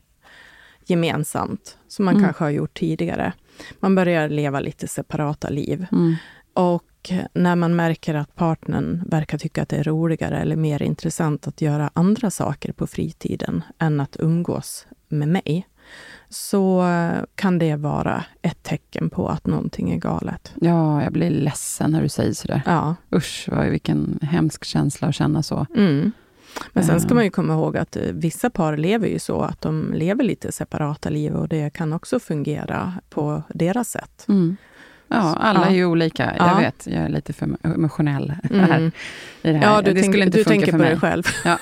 [0.86, 2.26] gemensamt, som man mm.
[2.26, 3.34] kanske har gjort tidigare.
[3.80, 5.86] Man börjar leva lite separata liv.
[5.92, 6.16] Mm.
[6.54, 6.87] Och
[7.34, 11.62] när man märker att partnern verkar tycka att det är roligare eller mer intressant att
[11.62, 15.68] göra andra saker på fritiden än att umgås med mig,
[16.30, 16.86] så
[17.36, 20.54] kan det vara ett tecken på att någonting är galet.
[20.62, 22.62] Ja, jag blir ledsen när du säger sådär.
[22.66, 22.96] Ja.
[23.16, 25.66] Usch, vilken hemsk känsla att känna så.
[25.76, 26.12] Mm.
[26.74, 29.62] Men sen ska man ju komma ihåg att eh, vissa par lever ju så att
[29.62, 34.26] de lever lite separata liv och det kan också fungera på deras sätt.
[34.28, 34.58] Mm.
[35.08, 35.66] Ja, alla ja.
[35.66, 36.34] är ju olika.
[36.38, 36.58] Jag ja.
[36.60, 38.70] vet, jag är lite för emotionell mm.
[38.70, 38.92] här.
[39.42, 39.74] I det här.
[39.74, 40.90] Ja, du, det tänk, du tänker på mig.
[40.90, 41.24] dig själv.
[41.46, 41.58] Ja.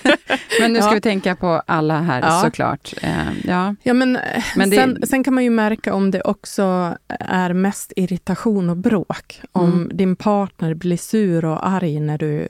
[0.60, 2.94] men nu ska vi tänka på alla här såklart.
[3.02, 3.10] Eh,
[3.44, 3.74] ja.
[3.82, 4.18] Ja, men,
[4.56, 4.76] men det...
[4.76, 9.40] sen, sen, kan man ju märka om det också är mest irritation och bråk.
[9.52, 9.96] Om mm.
[9.96, 12.48] din partner blir sur och arg när du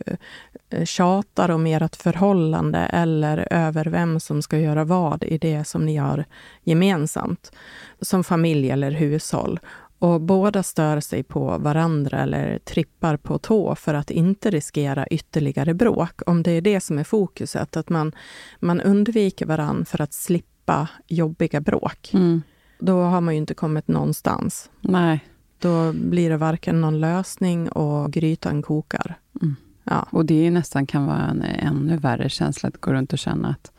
[0.70, 5.86] eh, tjatar om ert förhållande eller över vem som ska göra vad i det som
[5.86, 6.24] ni har
[6.64, 7.52] gemensamt,
[8.00, 9.60] som familj eller hushåll
[9.98, 15.74] och båda stör sig på varandra eller trippar på tå för att inte riskera ytterligare
[15.74, 16.20] bråk.
[16.26, 18.12] Om det är det som är fokuset, att man,
[18.60, 22.10] man undviker varandra för att slippa jobbiga bråk.
[22.14, 22.42] Mm.
[22.78, 24.70] Då har man ju inte kommit någonstans.
[24.80, 25.24] Nej.
[25.58, 29.18] Då blir det varken någon lösning och grytan kokar.
[29.42, 29.56] Mm.
[29.84, 30.06] Ja.
[30.10, 33.72] Och det nästan kan vara en ännu värre känsla att gå runt och känna att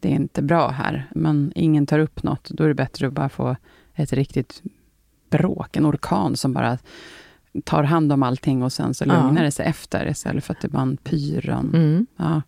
[0.00, 2.48] det är inte bra här, men ingen tar upp något.
[2.50, 3.56] Då är det bättre att bara få
[3.94, 4.62] ett riktigt
[5.38, 6.78] bråk, en orkan som bara
[7.64, 9.42] tar hand om allting och sen så lugnar ja.
[9.42, 11.70] det sig efter, istället för att det bara en pyron.
[11.74, 12.06] Mm.
[12.16, 12.42] Ja.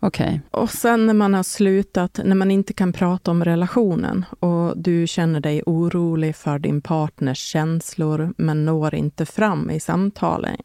[0.00, 0.26] Okej.
[0.26, 0.40] Okay.
[0.62, 5.06] Och sen när man har slutat, när man inte kan prata om relationen och du
[5.06, 10.56] känner dig orolig för din partners känslor, men når inte fram i samtalen.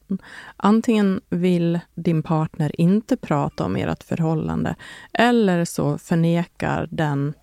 [0.57, 4.75] Antingen vill din partner inte prata om ert förhållande,
[5.13, 7.33] eller så förnekar den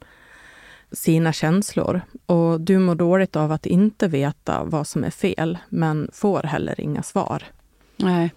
[0.93, 2.01] sina känslor.
[2.27, 6.81] Och du mår dåligt av att inte veta vad som är fel, men får heller
[6.81, 7.43] inga svar.
[7.97, 8.31] Nej.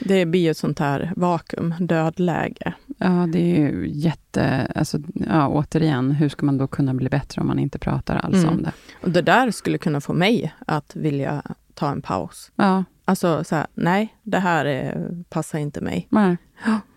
[0.00, 2.72] Det blir ett sånt här vakuum, dödläge.
[2.98, 4.72] Ja, det är ju jätte...
[4.74, 8.36] Alltså, ja, återigen, hur ska man då kunna bli bättre om man inte pratar alls
[8.36, 8.48] mm.
[8.48, 8.72] om det?
[9.02, 11.42] Och det där skulle kunna få mig att vilja
[11.78, 12.52] ta en paus.
[12.56, 12.84] Ja.
[13.04, 16.06] Alltså, så här, nej, det här är, passar inte mig.
[16.10, 16.36] Nej.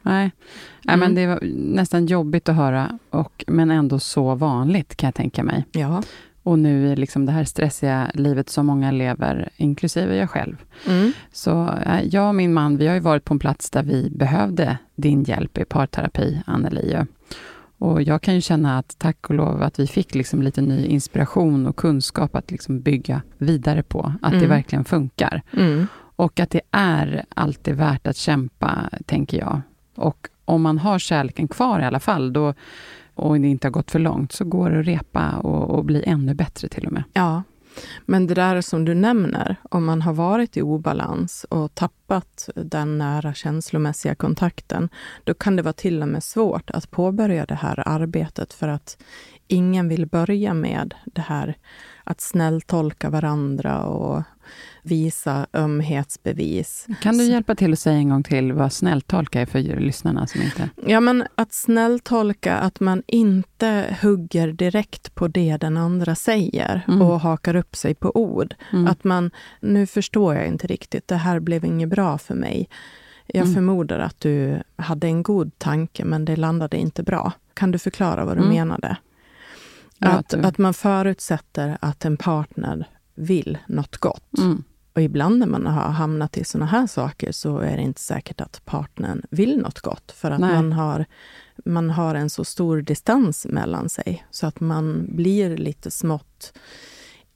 [0.01, 0.31] Nej,
[0.83, 1.15] Nej men mm.
[1.15, 1.39] det var
[1.75, 5.65] nästan jobbigt att höra, och, men ändå så vanligt kan jag tänka mig.
[5.71, 6.03] Ja.
[6.43, 10.55] Och nu i liksom det här stressiga livet som många lever, inklusive jag själv.
[10.87, 11.11] Mm.
[11.31, 14.77] Så jag och min man, vi har ju varit på en plats där vi behövde
[14.95, 16.97] din hjälp i parterapi, Anneli.
[17.81, 20.85] Och jag kan ju känna att tack och lov att vi fick liksom lite ny
[20.85, 24.43] inspiration och kunskap att liksom bygga vidare på, att mm.
[24.43, 25.41] det verkligen funkar.
[25.53, 25.87] Mm.
[26.15, 29.61] Och att det är alltid värt att kämpa, tänker jag.
[29.95, 32.53] Och om man har kärleken kvar i alla fall, då,
[33.15, 36.03] och det inte har gått för långt, så går det att repa och, och bli
[36.03, 37.03] ännu bättre till och med.
[37.13, 37.43] Ja,
[38.05, 42.97] men det där som du nämner, om man har varit i obalans och tappat den
[42.97, 44.89] nära känslomässiga kontakten,
[45.23, 48.97] då kan det vara till och med svårt att påbörja det här arbetet för att
[49.47, 51.57] ingen vill börja med det här
[52.03, 54.23] att snälltolka varandra och
[54.83, 56.87] visa ömhetsbevis.
[57.01, 60.41] Kan du hjälpa till att säga en gång till vad snälltolka är för lyssnarna som
[60.41, 60.69] inte...
[60.87, 67.01] Ja, men att snälltolka, att man inte hugger direkt på det den andra säger mm.
[67.01, 68.55] och hakar upp sig på ord.
[68.73, 68.87] Mm.
[68.87, 72.69] Att man, nu förstår jag inte riktigt, det här blev inget bra för mig.
[73.27, 73.53] Jag mm.
[73.53, 77.31] förmodar att du hade en god tanke, men det landade inte bra.
[77.53, 78.53] Kan du förklara vad du mm.
[78.53, 78.97] menade?
[79.99, 84.37] Att, att man förutsätter att en partner vill något gott.
[84.37, 84.63] Mm.
[84.93, 88.41] Och ibland när man har hamnat i såna här saker så är det inte säkert
[88.41, 90.11] att partnern vill något gott.
[90.11, 91.05] För att man har,
[91.65, 94.25] man har en så stor distans mellan sig.
[94.31, 96.53] Så att man blir lite smått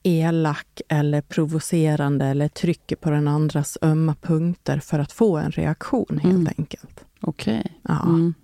[0.02, 6.20] elak eller provocerande eller trycker på den andras ömma punkter för att få en reaktion
[6.22, 6.52] helt mm.
[6.58, 7.04] enkelt.
[7.20, 7.58] Okej.
[7.58, 7.72] Okay.
[7.82, 8.02] Ja.
[8.02, 8.34] Mm.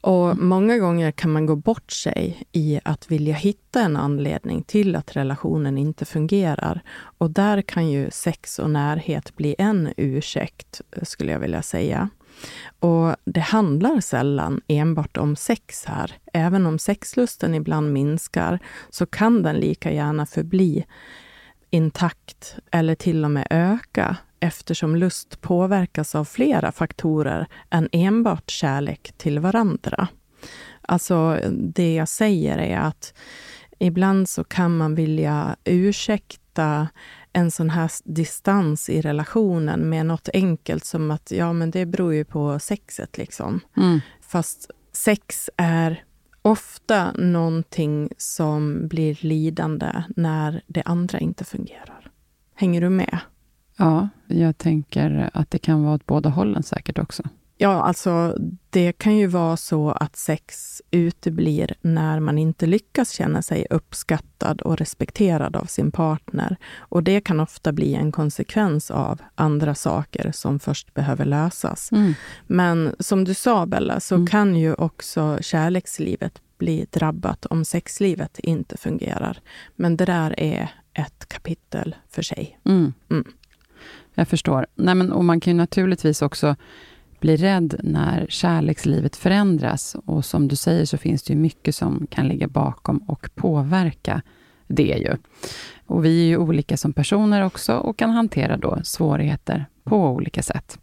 [0.00, 4.96] Och många gånger kan man gå bort sig i att vilja hitta en anledning till
[4.96, 6.80] att relationen inte fungerar.
[7.18, 12.08] Och där kan ju sex och närhet bli en ursäkt, skulle jag vilja säga.
[12.78, 16.12] Och det handlar sällan enbart om sex här.
[16.32, 18.58] Även om sexlusten ibland minskar,
[18.90, 20.84] så kan den lika gärna förbli
[21.70, 29.12] intakt eller till och med öka eftersom lust påverkas av flera faktorer än enbart kärlek
[29.16, 30.08] till varandra.
[30.82, 33.14] Alltså, det jag säger är att
[33.78, 36.88] Ibland så kan man vilja ursäkta
[37.32, 42.14] en sån här distans i relationen med något enkelt som att ja, men det beror
[42.14, 43.18] ju på sexet.
[43.18, 43.60] liksom.
[43.76, 44.00] Mm.
[44.20, 46.04] Fast sex är
[46.42, 52.10] ofta någonting som blir lidande när det andra inte fungerar.
[52.54, 53.18] Hänger du med?
[53.76, 57.22] Ja, jag tänker att det kan vara åt båda hållen säkert också.
[57.58, 58.36] Ja, alltså
[58.70, 64.60] det kan ju vara så att sex uteblir när man inte lyckas känna sig uppskattad
[64.60, 66.56] och respekterad av sin partner.
[66.78, 71.92] Och det kan ofta bli en konsekvens av andra saker som först behöver lösas.
[71.92, 72.14] Mm.
[72.46, 74.26] Men som du sa, Bella, så Mm.
[74.26, 79.38] kan ju också kärlekslivet bli drabbat om sexlivet inte fungerar.
[79.76, 82.58] Men det där är ett kapitel för sig.
[82.64, 82.92] Mm.
[84.18, 84.66] Jag förstår.
[84.74, 86.56] Nej, men, och man kan ju naturligtvis också
[87.20, 89.96] bli rädd när kärlekslivet förändras.
[90.04, 94.22] Och som du säger så finns det ju mycket som kan ligga bakom och påverka
[94.66, 95.16] det ju.
[95.86, 100.42] Och vi är ju olika som personer också och kan hantera då svårigheter på olika
[100.42, 100.78] sätt.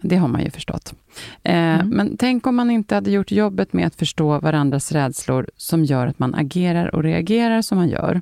[0.00, 0.94] Det har man ju förstått.
[1.42, 1.88] Eh, Mm.
[1.88, 6.06] Men tänk om man inte hade gjort jobbet med att förstå varandras rädslor som gör
[6.06, 8.20] att man agerar och reagerar som man gör.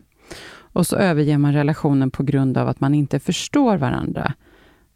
[0.77, 4.33] Och så överger man relationen på grund av att man inte förstår varandra.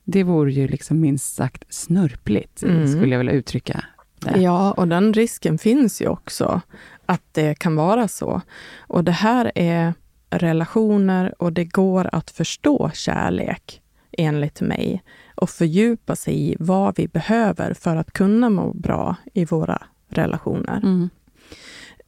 [0.05, 2.89] Det vore ju liksom minst sagt snurpligt, Mm.
[2.89, 3.85] skulle jag vilja uttrycka
[4.21, 4.41] det.
[4.41, 6.61] Ja, och den risken finns ju också,
[7.07, 8.41] att det kan vara så.
[8.79, 9.95] Och det här är
[10.31, 13.81] relationer och det går att förstå kärlek,
[14.13, 15.03] enligt mig,
[15.35, 20.77] och fördjupa sig i vad vi behöver för att kunna må bra i våra relationer.
[20.83, 21.11] Mm.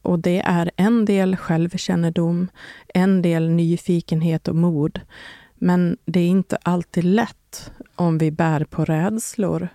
[0.03, 2.47] Och det är en del självkännedom,
[2.93, 4.99] en del nyfikenhet och mod.
[5.55, 9.67] Men det är inte alltid lätt om vi bär på rädslor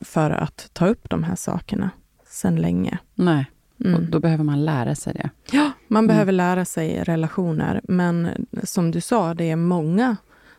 [0.00, 1.90] för att ta upp de här sakerna
[2.26, 2.98] sen länge.
[3.14, 3.46] Nej,
[3.78, 4.10] och Mm.
[4.10, 5.30] då behöver man lära sig det.
[5.52, 6.08] Ja, man Mm.
[6.08, 10.16] behöver lära sig relationer, men som du sa, det är många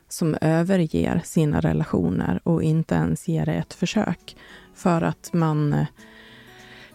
[0.10, 4.36] som överger sina relationer och inte ens ger det ett försök.
[4.76, 5.86] För att man, eh,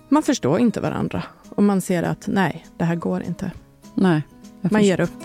[0.09, 1.23] man förstår inte varandra.
[1.51, 3.51] Och man ser att nej, det här går inte.
[3.95, 4.23] Nej,
[4.61, 4.81] Man förstår.
[4.87, 5.25] ger upp.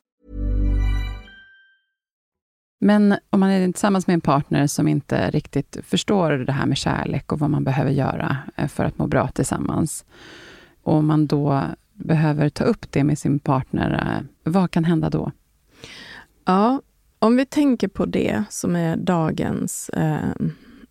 [2.83, 6.77] Men om man är tillsammans med en partner som inte riktigt förstår det här med
[6.77, 10.05] kärlek och vad man behöver göra eh, för att må bra tillsammans.
[10.83, 11.63] Och man då
[11.93, 15.31] behöver ta upp det med sin partner, eh, vad kan hända då?
[16.45, 16.81] Ja,
[17.19, 20.31] om vi tänker på det som är dagens eh,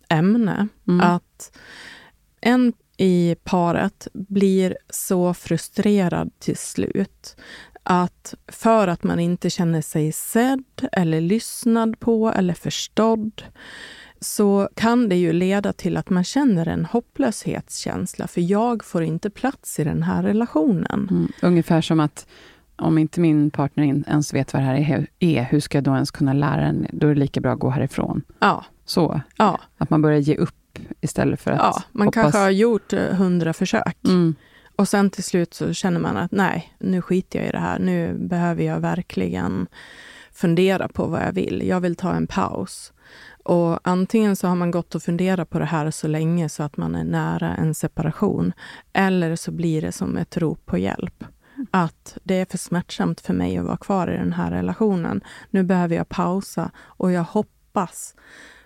[0.09, 1.01] ämne, Mm.
[1.01, 1.57] att
[2.41, 7.35] en i paret blir så frustrerad till slut
[7.83, 13.43] att för att man inte känner sig sedd eller lyssnad på eller förstådd
[14.19, 19.29] så kan det ju leda till att man känner en hopplöshetskänsla, för jag får inte
[19.29, 21.07] plats i den här relationen.
[21.11, 21.31] Mm.
[21.41, 22.27] Ungefär som att
[22.75, 25.93] om inte min partner ens vet vad det här är, är, hur ska jag då
[25.93, 26.87] ens kunna lära den?
[26.93, 28.21] Då är det lika bra att gå härifrån.
[28.39, 31.83] Ja, Så, ja, att man börjar ge upp istället för att ja.
[31.91, 32.21] Man hoppas.
[32.21, 33.97] kanske har gjort eh, hundra försök.
[34.05, 34.35] Mm.
[34.81, 37.79] Och sen till slut så känner man att nej, nu skiter jag i det här.
[37.79, 39.67] Nu behöver jag verkligen
[40.31, 41.67] fundera på vad jag vill.
[41.67, 42.93] Jag vill ta en paus.
[43.43, 46.77] Och antingen så har man gått och funderat på det här så länge så att
[46.77, 48.53] man är nära en separation.
[48.93, 51.23] Eller så blir det som ett rop på hjälp.
[51.71, 55.21] Att det är för smärtsamt för mig att vara kvar i den här relationen.
[55.49, 58.15] Nu behöver jag pausa och jag hoppas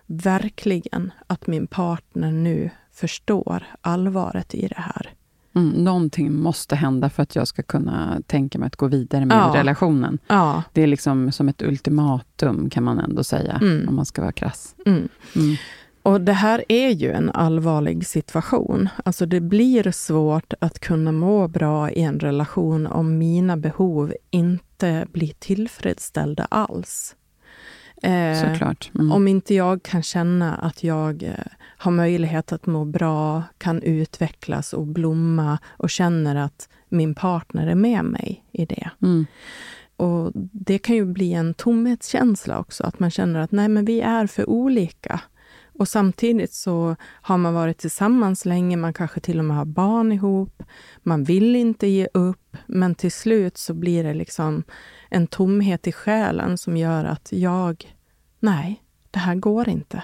[0.05, 5.15] verkligen att min partner nu förstår allvaret i det här.
[5.55, 9.37] Mm, någonting måste hända för att jag ska kunna tänka mig att gå vidare med
[9.37, 9.51] Ja.
[9.55, 10.17] relationen.
[10.27, 13.89] Ja, Det är liksom som ett ultimatum, kan man ändå säga, Mm.
[13.89, 14.75] om man ska vara krass.
[14.85, 15.07] mm.
[15.35, 15.55] Mm.
[16.03, 18.89] Och det här är ju en allvarlig situation.
[19.05, 25.05] Alltså det blir svårt att kunna må bra i en relation om mina behov inte
[25.11, 27.15] blir tillfredsställda alls.
[28.03, 28.91] Eh, Såklart.
[28.95, 29.11] Mm.
[29.11, 31.29] Om inte jag kan känna att jag eh,
[31.85, 37.75] har möjlighet att må bra, kan utvecklas och blomma och känner att min partner är
[37.75, 38.89] med mig i det.
[39.01, 39.25] Mm.
[39.97, 44.01] Och Det kan ju bli en tomhetskänsla också, att man känner att nej, men vi
[44.01, 45.21] är för olika.
[45.79, 50.11] Och samtidigt så har man varit tillsammans länge, man kanske till och med har barn
[50.11, 50.63] ihop.
[51.03, 54.63] Man vill inte ge upp, men till slut så blir det liksom
[55.09, 57.95] en tomhet i själen som gör att jag,
[58.39, 60.03] nej, det här går inte.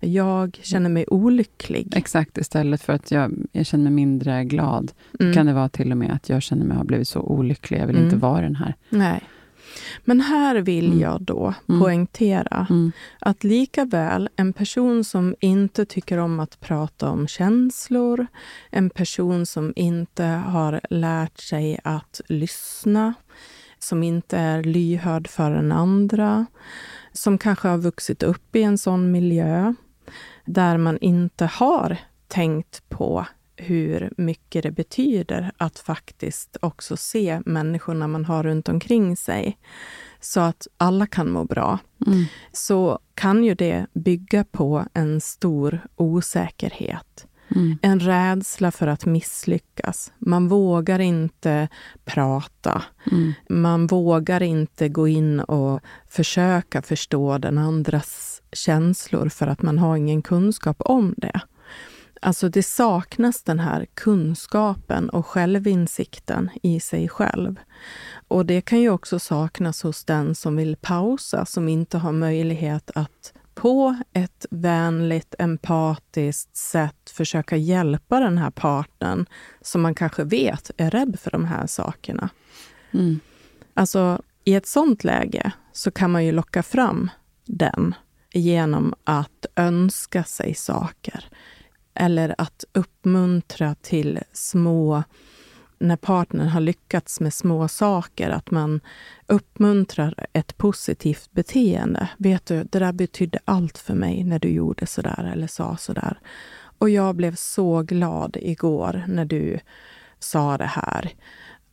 [0.00, 1.92] Jag känner mig olycklig.
[1.96, 5.34] Exakt, istället för att jag, jag känner mig mindre glad, Mm.
[5.34, 7.86] kan det vara till och med att jag känner mig ha blivit så olycklig, jag
[7.86, 8.06] vill Mm.
[8.08, 8.74] inte vara den här.
[8.90, 9.20] Nej.
[10.04, 10.98] Men här vill Mm.
[11.00, 11.80] jag då Mm.
[11.80, 12.92] poängtera Mm.
[13.20, 18.26] att lika väl en person som inte tycker om att prata om känslor,
[18.70, 23.14] en person som inte har lärt sig att lyssna,
[23.78, 26.46] som inte är lyhörd för en andra,
[27.12, 29.74] som kanske har vuxit upp i en sån miljö
[30.48, 31.96] där man inte har
[32.28, 33.26] tänkt på
[33.56, 39.58] hur mycket det betyder att faktiskt också se människorna man har runt omkring sig
[40.20, 42.24] så att alla kan må bra Mm.
[42.52, 47.26] så kan ju det bygga på en stor osäkerhet.
[47.56, 47.78] Mm.
[47.82, 50.12] En rädsla för att misslyckas.
[50.18, 51.68] Man vågar inte
[52.04, 52.82] prata.
[53.12, 53.32] Mm.
[53.48, 59.96] Man vågar inte gå in och försöka förstå den andras känslor för att man har
[59.96, 61.40] ingen kunskap om det.
[62.22, 67.56] Alltså det saknas den här kunskapen och självinsikten i sig själv.
[68.28, 72.90] Och det kan ju också saknas hos den som vill pausa, som inte har möjlighet
[72.94, 79.26] att på ett vänligt, empatiskt sätt försöka hjälpa den här parten
[79.60, 82.28] som man kanske vet är rädd för de här sakerna.
[82.90, 83.20] Mm.
[83.74, 87.10] Alltså, i ett sånt läge så kan man ju locka fram
[87.44, 87.94] den
[88.38, 91.24] genom att önska sig saker.
[91.94, 95.02] Eller att uppmuntra till små...
[95.80, 98.80] När partnern har lyckats med små saker, att man
[99.26, 102.08] uppmuntrar ett positivt beteende.
[102.18, 105.76] Vet du, det där betydde allt för mig när du gjorde så där eller sa
[105.76, 106.20] så där.
[106.78, 109.58] Och jag blev så glad igår när du
[110.18, 111.12] sa det här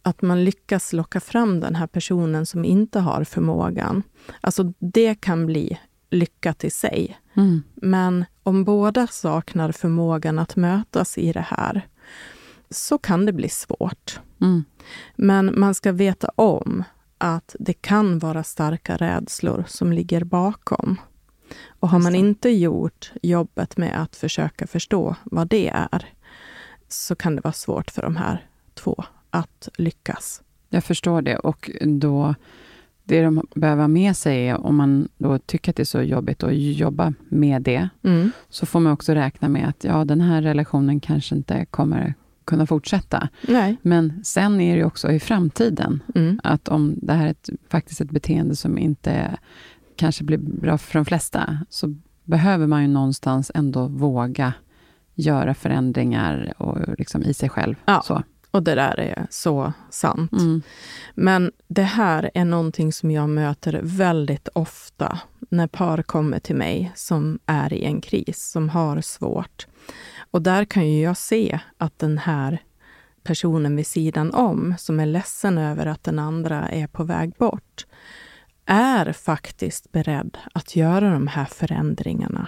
[0.05, 4.03] att man lyckas locka fram den här personen som inte har förmågan.
[4.41, 5.79] Alltså det kan bli
[6.15, 7.19] lyckat i sig.
[7.33, 7.63] Mm.
[7.75, 11.87] Men om båda saknar förmågan att mötas i det här
[12.69, 14.19] så kan det bli svårt.
[14.41, 14.63] Mm.
[15.15, 16.83] Men man ska veta om
[17.17, 20.97] att det kan vara starka rädslor som ligger bakom.
[21.67, 26.13] Och har man inte gjort jobbet med att försöka förstå vad det är
[26.87, 30.41] så kan det vara svårt för de här två att lyckas.
[30.69, 31.37] Jag förstår det.
[31.37, 32.35] Och då,
[33.05, 36.01] det de behöver ha med sig är, om man då tycker att det är så
[36.01, 38.31] jobbigt att jobba med det, Mm.
[38.49, 42.13] så får man också räkna med att ja, den här relationen kanske inte kommer
[42.45, 43.29] kunna fortsätta.
[43.47, 43.77] Nej.
[43.81, 46.39] Men sen är det också i framtiden, Mm.
[46.43, 49.37] att om det här är ett, faktiskt ett beteende som inte
[49.95, 54.53] kanske blir bra för de flesta, så behöver man ju någonstans ändå våga
[55.15, 57.75] göra förändringar och liksom i sig själv.
[57.85, 58.01] Ja.
[58.05, 58.23] Så.
[58.55, 60.31] Och det där är så sant.
[60.31, 60.61] Mm.
[61.15, 66.91] Men det här är någonting som jag möter väldigt ofta när par kommer till mig
[66.95, 69.67] som är i en kris, som har svårt.
[70.31, 72.61] Och där kan ju jag se att den här
[73.23, 77.85] personen vid sidan om, som är ledsen över att den andra är på väg bort,
[78.65, 82.47] är faktiskt beredd att göra de här förändringarna.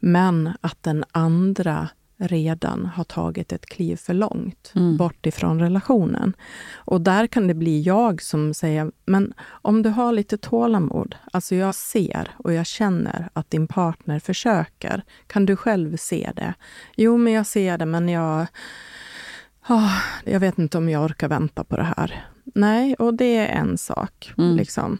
[0.00, 1.88] Men att den andra
[2.18, 4.96] redan har tagit ett kliv för långt Mm.
[4.96, 6.36] bort ifrån relationen.
[6.74, 11.54] Och där kan det bli jag som säger, men om du har lite tålamod, alltså
[11.54, 15.04] jag ser och jag känner att din partner försöker.
[15.26, 16.54] Kan du själv se det?
[16.96, 18.46] Jo, men jag ser det, men jag...
[19.66, 19.90] ah,
[20.24, 22.24] jag vet inte om jag orkar vänta på det här.
[22.54, 24.32] Nej, och det är en sak.
[24.38, 24.56] Mm.
[24.56, 24.98] Liksom,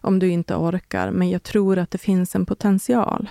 [0.00, 1.10] om du inte orkar.
[1.10, 3.28] Men jag tror att det finns en potential.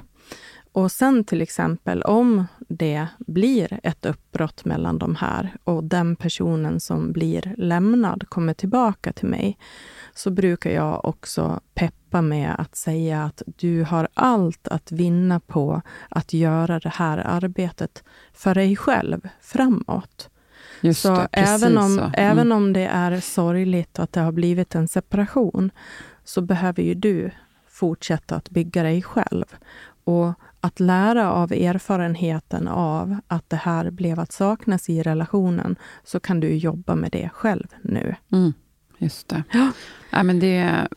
[0.76, 6.80] Och sen till exempel om det blir ett uppbrott mellan de här och den personen
[6.80, 9.58] som blir lämnad kommer tillbaka till mig,
[10.14, 15.82] så brukar jag också peppa med att säga att du har allt att vinna på
[16.10, 18.04] att göra det här arbetet
[18.34, 20.30] för dig själv framåt.
[20.82, 22.00] Just Så, det, även, om.
[22.00, 22.12] Mm.
[22.14, 25.72] även om det är sorgligt att det har blivit en separation,
[26.24, 27.32] så behöver ju du
[27.68, 29.46] fortsätta att bygga dig själv.
[30.04, 30.34] Och
[30.66, 36.40] att lära av erfarenheten av att det här blev att saknas i relationen, så kan
[36.40, 38.16] du jobba med det själv nu.
[38.32, 38.54] Mm,
[38.98, 39.44] just det.
[39.52, 39.72] Ja.
[40.10, 40.88] Ja, men det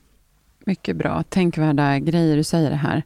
[0.68, 1.22] Mycket bra.
[1.22, 3.02] Tänkvärda grejer du säger här.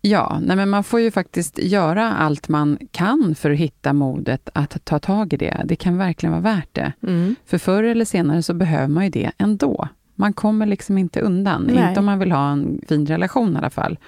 [0.00, 4.48] Ja, nej men man får ju faktiskt göra allt man kan för att hitta modet
[4.54, 5.62] att ta tag i det.
[5.64, 6.92] Det kan verkligen vara värt det.
[7.02, 7.36] Mm.
[7.46, 9.88] För förr eller senare så behöver man ju det ändå.
[10.14, 11.62] Man kommer liksom inte undan.
[11.62, 11.88] Nej.
[11.88, 13.98] Inte om man vill ha en fin relation i alla fall.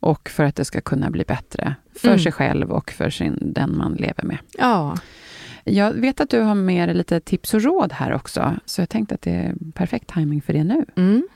[0.00, 2.18] Och för att det ska kunna bli bättre för Mm.
[2.20, 4.38] sig själv och för sin, den man lever med.
[4.58, 4.96] Ja,
[5.64, 8.88] Jag vet att du har med dig lite tips och råd här också, så jag
[8.88, 10.84] tänkte att det är perfekt timing för det nu.
[10.96, 11.28] Mm.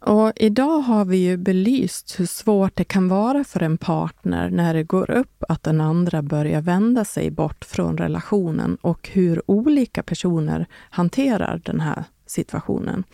[0.00, 4.74] Och idag har vi ju belyst hur svårt det kan vara för en partner när
[4.74, 10.02] det går upp att den andra börjar vända sig bort från relationen och hur olika
[10.02, 13.04] personer hanterar den här situationen.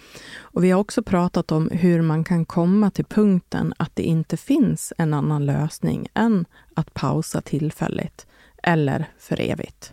[0.40, 4.36] Och vi har också pratat om hur man kan komma till punkten att det inte
[4.36, 6.44] finns en annan lösning än
[6.74, 8.26] att pausa tillfälligt
[8.62, 9.92] eller för evigt.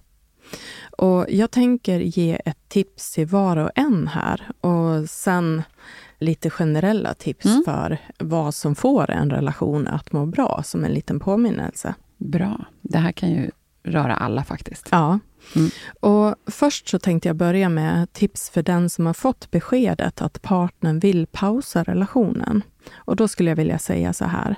[0.98, 5.64] Och jag tänker ge ett tips till var och en här och sen
[6.20, 7.64] lite generella tips Mm.
[7.66, 11.96] för vad som får en relation att må bra, som en liten påminnelse.
[12.18, 12.66] Bra.
[12.82, 13.52] Det här kan ju
[13.84, 14.88] röra alla faktiskt.
[14.92, 15.20] Ja.
[15.56, 15.70] Mm.
[16.00, 20.42] Och först så tänkte jag börja med tips för den som har fått beskedet att
[20.42, 22.62] partnern vill pausa relationen.
[22.96, 24.56] Och då skulle jag vilja säga så här.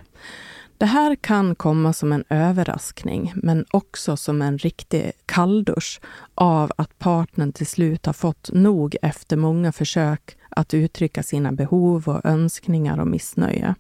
[0.78, 6.02] Det här kan komma som en överraskning, men också som en riktig kalldusch
[6.36, 12.10] av att partnern till slut har fått nog efter många försök att uttrycka sina behov
[12.10, 13.76] och önskningar och missnöje.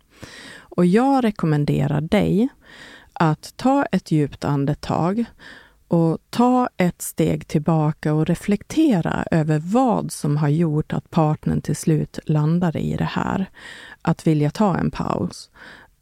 [0.59, 2.49] Och jag rekommenderar dig
[3.13, 5.25] att ta ett djupt andetag
[5.89, 11.75] och ta ett steg tillbaka och reflektera över vad som har gjort att partnern till
[11.75, 13.49] slut landade i det här.
[14.01, 15.49] Att vilja ta en paus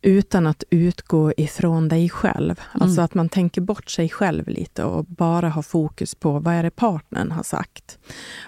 [0.01, 2.61] utan att utgå ifrån dig själv.
[2.71, 6.63] Alltså att man tänker bort sig själv lite och bara har fokus på vad är
[6.63, 7.99] det partnern har sagt.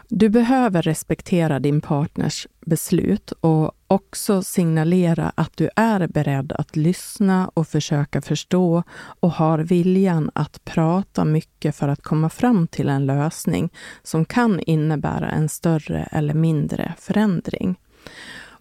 [0.07, 7.51] Du behöver respektera din partners beslut och också signalera att du är beredd att lyssna
[7.53, 8.83] och försöka förstå
[9.19, 13.69] och har viljan att prata mycket för att komma fram till en lösning
[14.03, 17.75] som kan innebära en större eller mindre förändring.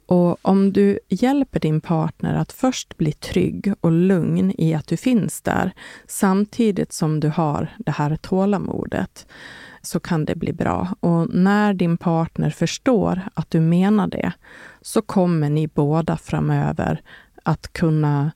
[0.06, 4.96] Och om du hjälper din partner att först bli trygg och lugn i att du
[4.96, 5.72] finns där,
[6.06, 9.26] samtidigt som du har det här tålamodet,
[9.88, 10.88] så kan det bli bra.
[11.00, 14.32] Och när din partner förstår att du menar det,
[14.80, 17.00] så kommer ni båda framöver
[17.42, 18.30] att kunna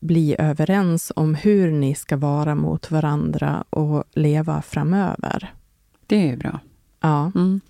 [0.00, 5.52] bli överens om hur ni ska vara mot varandra och leva framöver.
[6.06, 6.60] Det är bra.
[7.00, 7.32] Ja.
[7.34, 7.60] Mm.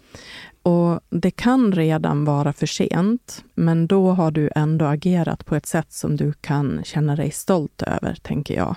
[0.62, 5.66] Och det kan redan vara för sent, men då har du ändå agerat på ett
[5.66, 8.76] sätt som du kan känna dig stolt över, tänker jag.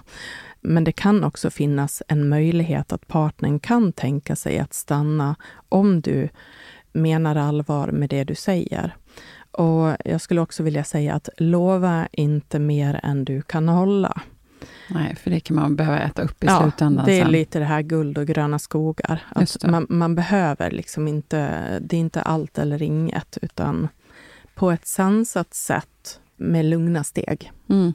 [0.67, 5.35] Men det kan också finnas en möjlighet att partnern kan tänka sig att stanna
[5.69, 6.29] om du
[6.91, 8.95] menar allvar med det du säger.
[9.51, 14.21] Och jag skulle också vilja säga att lova inte mer än du kan hålla.
[14.89, 17.05] Nej, för det kan man behöva äta upp i Ja, slutändan.
[17.05, 17.31] det är sen.
[17.31, 19.23] lite det här guld och gröna skogar.
[19.29, 21.49] Att man, man behöver liksom inte,
[21.79, 23.87] det är inte allt eller inget, utan
[24.55, 27.51] på ett sansat sätt med lugna steg.
[27.69, 27.93] Mm.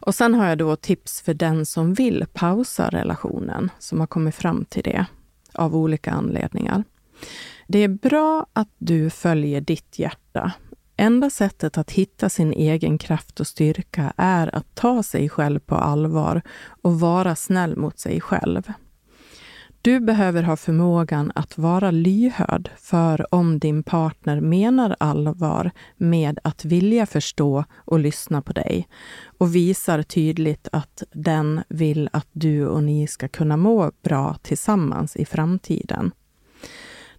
[0.00, 4.34] Och sen har jag då tips för den som vill pausa relationen, som har kommit
[4.34, 5.06] fram till det
[5.52, 6.84] av olika anledningar.
[7.68, 10.52] Det är bra att du följer ditt hjärta.
[10.96, 15.74] Enda sättet att hitta sin egen kraft och styrka är att ta sig själv på
[15.74, 16.42] allvar
[16.82, 18.72] och vara snäll mot sig själv.
[19.86, 26.64] Du behöver ha förmågan att vara lyhörd för om din partner menar allvar med att
[26.64, 28.88] vilja förstå och lyssna på dig
[29.38, 35.16] och visar tydligt att den vill att du och ni ska kunna må bra tillsammans
[35.16, 36.12] i framtiden.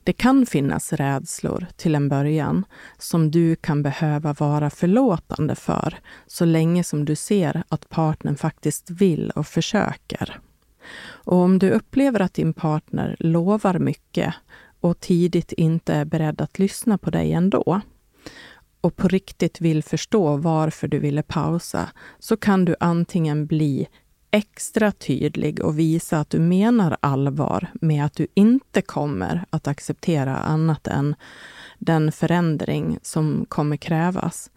[0.03, 2.65] Det kan finnas rädslor till en början
[2.97, 8.89] som du kan behöva vara förlåtande för så länge som du ser att partnern faktiskt
[8.89, 10.39] vill och försöker.
[10.99, 14.33] Och om du upplever att din partner lovar mycket
[14.79, 17.81] och tidigt inte är beredd att lyssna på dig ändå
[18.81, 23.87] och på riktigt vill förstå varför du ville pausa så kan du antingen bli
[24.31, 30.37] extra tydlig och visa att du menar allvar med att du inte kommer att acceptera
[30.37, 31.15] annat än
[31.79, 34.51] den förändring som kommer krävas.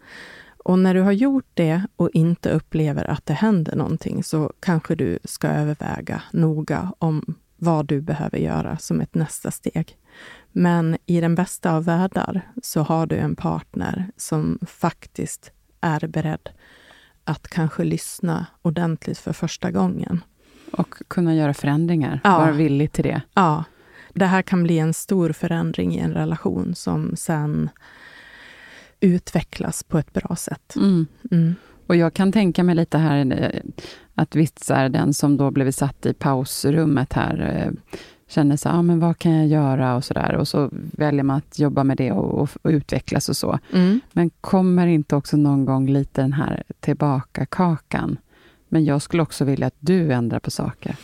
[0.63, 4.95] Och när du har gjort det och inte upplever att det händer någonting så kanske
[4.95, 9.97] du ska överväga noga om vad du behöver göra som ett nästa steg.
[10.51, 15.51] Men i den bästa av världar så har du en partner som faktiskt
[15.81, 16.49] är beredd
[17.23, 20.23] att kanske lyssna ordentligt för första gången.
[20.71, 22.19] Och kunna göra förändringar.
[22.23, 22.37] Ja.
[22.37, 23.21] Vara villig till det.
[23.33, 23.63] Ja,
[24.13, 27.69] det här kan bli en stor förändring i en relation som sen
[29.01, 30.75] utvecklas på ett bra sätt.
[30.75, 31.07] Mm.
[31.31, 31.55] Mm.
[31.87, 33.61] Och jag kan tänka mig lite här eh,
[34.15, 34.35] att
[34.69, 37.97] här, den som då blev satt i pausrummet här eh,
[38.27, 40.35] känner så ah, men vad kan jag göra och så där.
[40.35, 43.59] Och så väljer man att jobba med det och, och, och utvecklas och så.
[43.73, 43.99] Mm.
[44.13, 48.17] Men kommer inte också någon gång lite den här tillbaka-kakan?
[48.73, 50.95] Men jag skulle också vilja att du ändrar på saker.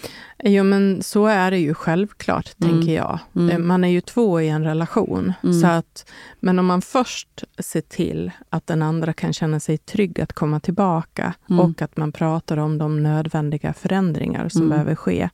[0.43, 2.71] Jo, men så är det ju självklart, Mm.
[2.71, 3.19] tänker jag.
[3.35, 3.49] Mm.
[3.49, 5.33] Eh, Man är ju två i en relation.
[5.43, 5.61] Mm.
[5.61, 6.09] Så att,
[6.39, 10.59] men om man först ser till att den andra kan känna sig trygg att komma
[10.59, 11.59] tillbaka Mm.
[11.59, 14.69] och att man pratar om de nödvändiga förändringar som Mm.
[14.69, 15.29] behöver ske,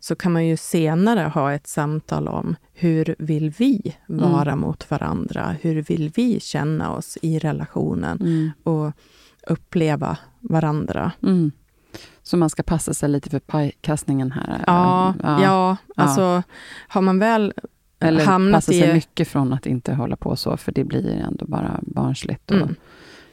[0.00, 5.56] så kan man ju senare ha ett samtal om hur vill vi vara mot varandra?
[5.60, 8.50] Hur vill vi känna oss i relationen Mm.
[8.62, 8.92] och
[9.46, 11.12] uppleva varandra?
[11.22, 11.52] Mm.
[12.22, 14.64] Så man ska passa sig lite för pajkastningen här?
[14.66, 15.76] Ja, ja, Ja.
[15.96, 16.42] alltså
[16.88, 17.52] har man väl
[18.00, 18.94] Eller hamnat passa sig i...
[18.94, 22.74] mycket från att inte hålla på så, för det blir ändå bara barnsligt och Mm.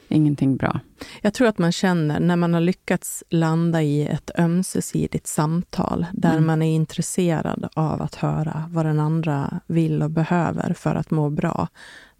[0.08, 0.80] ingenting bra.
[1.22, 6.32] Jag tror att man känner när man har lyckats landa i ett ömsesidigt samtal där
[6.32, 6.46] Mm.
[6.46, 11.30] man är intresserad av att höra vad den andra vill och behöver för att må
[11.30, 11.68] bra.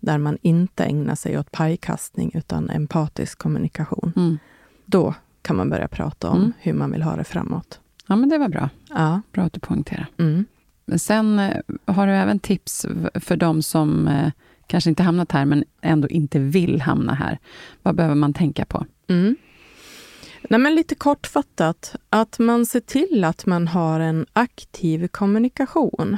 [0.01, 4.12] Där man inte ägnar sig åt pajkastning utan empatisk kommunikation.
[4.16, 4.38] Mm.
[4.86, 6.53] Då kan man börja prata om Mm.
[6.59, 7.80] hur man vill ha det framåt.
[8.07, 8.68] Ja, men det var bra.
[8.88, 9.20] Ja.
[9.32, 10.07] Bra att du poängterar.
[10.18, 10.44] Mm.
[10.96, 14.30] Sen eh, har du även tips för de som eh,
[14.66, 17.38] kanske inte hamnat här, men ändå inte vill hamna här.
[17.82, 18.86] Vad behöver man tänka på?
[19.09, 19.36] Mm.
[20.51, 26.16] Nej, men lite kortfattat, att man ser till att man har en aktiv kommunikation.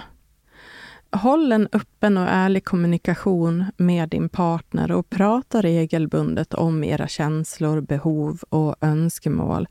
[1.15, 7.81] Håll en öppen och ärlig kommunikation med din partner och prata regelbundet om era känslor,
[7.81, 9.69] behov och önskemål.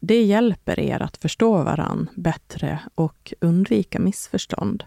[0.00, 4.84] Det hjälper er att förstå varann bättre och undvika missförstånd.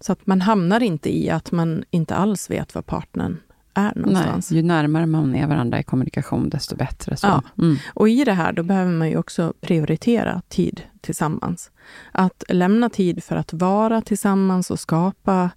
[0.00, 3.38] Så att man hamnar inte i att man inte alls vet vad partnern
[3.74, 4.50] är någonstans.
[4.50, 7.16] Nej, ju närmare man är varandra i kommunikation, desto bättre.
[7.16, 7.26] Så.
[7.26, 7.42] Ja.
[7.58, 7.76] Mm.
[7.94, 11.70] Och i det här, då behöver man ju också prioritera tid tillsammans.
[12.12, 15.50] Att lämna tid för att vara tillsammans och skapa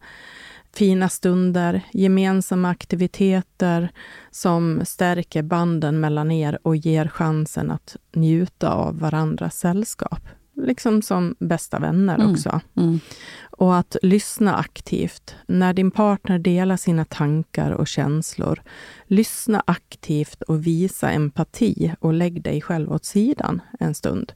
[0.76, 3.90] fina stunder, gemensamma aktiviteter
[4.32, 10.28] som stärker banden mellan er och ger chansen att njuta av varandras sällskap.
[10.56, 12.32] Liksom som bästa vänner Mm.
[12.32, 12.62] också.
[12.78, 13.00] Mm.
[13.58, 15.36] Och att lyssna aktivt.
[15.48, 18.62] När din partner delar sina tankar och känslor,
[19.08, 24.34] lyssna aktivt och visa empati och lägg dig själv åt sidan en stund.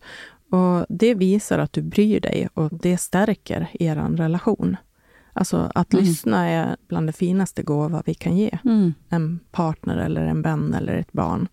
[0.51, 4.78] Och Det visar att du bryr dig och det stärker er relation.
[5.34, 6.05] Alltså att Mm.
[6.05, 8.93] lyssna är bland det finaste gåva vi kan ge Mm.
[9.09, 11.47] en partner eller en vän eller ett barn.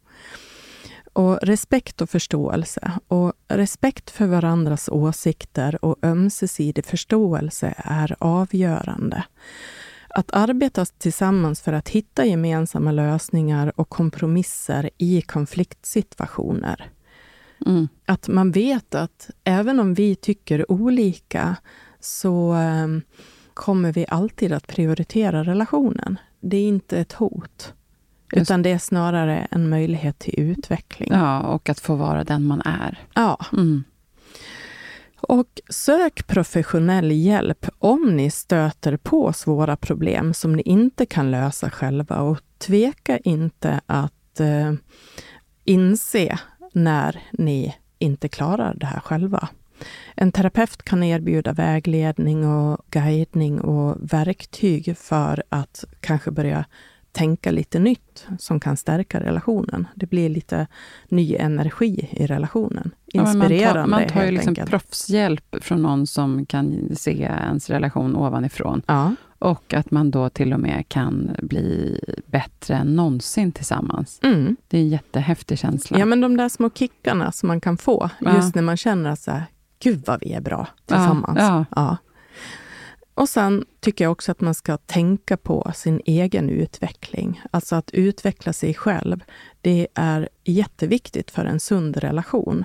[1.15, 2.93] Och respekt och förståelse.
[3.09, 9.25] Och respekt för varandras åsikter och ömsesidig förståelse är avgörande.
[10.09, 16.91] Att arbeta tillsammans för att hitta gemensamma lösningar och kompromisser i konfliktsituationer.
[17.67, 17.89] Mm.
[18.07, 21.57] Att man vet att även om vi tycker olika
[22.01, 22.89] så eh,
[23.55, 26.19] kommer vi alltid att prioritera relationen.
[26.41, 27.75] Det är inte ett hot.
[28.37, 31.09] Utan det är snarare en möjlighet till utveckling.
[31.13, 32.99] Ja, och att få vara den man är.
[33.15, 33.39] Ja.
[33.53, 33.85] Mm.
[35.21, 41.71] Och sök professionell hjälp om ni stöter på svåra problem som ni inte kan lösa
[41.71, 42.21] själva.
[42.21, 44.73] Och tveka inte att eh,
[45.65, 46.39] inse
[46.73, 49.49] när ni inte klarar det här själva.
[50.15, 56.65] En terapeut kan erbjuda vägledning och guidning och verktyg för att kanske börja
[57.15, 59.87] tänka lite nytt som kan stärka relationen.
[59.95, 60.67] Det blir lite
[61.09, 62.91] ny energi i relationen.
[63.07, 64.71] Ja, men Inspirerande man tar, man tar ju liksom enkelt.
[64.71, 68.83] proffshjälp från någon som kan se ens relation ovanifrån.
[68.87, 74.21] Ja, Och att man då till och med kan bli bättre än någonsin tillsammans.
[74.23, 74.57] mm.
[74.69, 75.99] Det är en jättehäftig känsla.
[75.99, 78.37] ja, men de där små kickarna som man kan få Ja.
[78.37, 79.43] just när man känner att så här,
[79.83, 81.39] gud vad vi är bra tillsammans.
[81.41, 81.97] Ja, Ja.
[83.15, 87.43] Och sen tycker jag också att man ska tänka på sin egen utveckling.
[87.51, 89.25] Alltså att utveckla sig själv.
[89.61, 92.65] Det är jätteviktigt för en sund relation.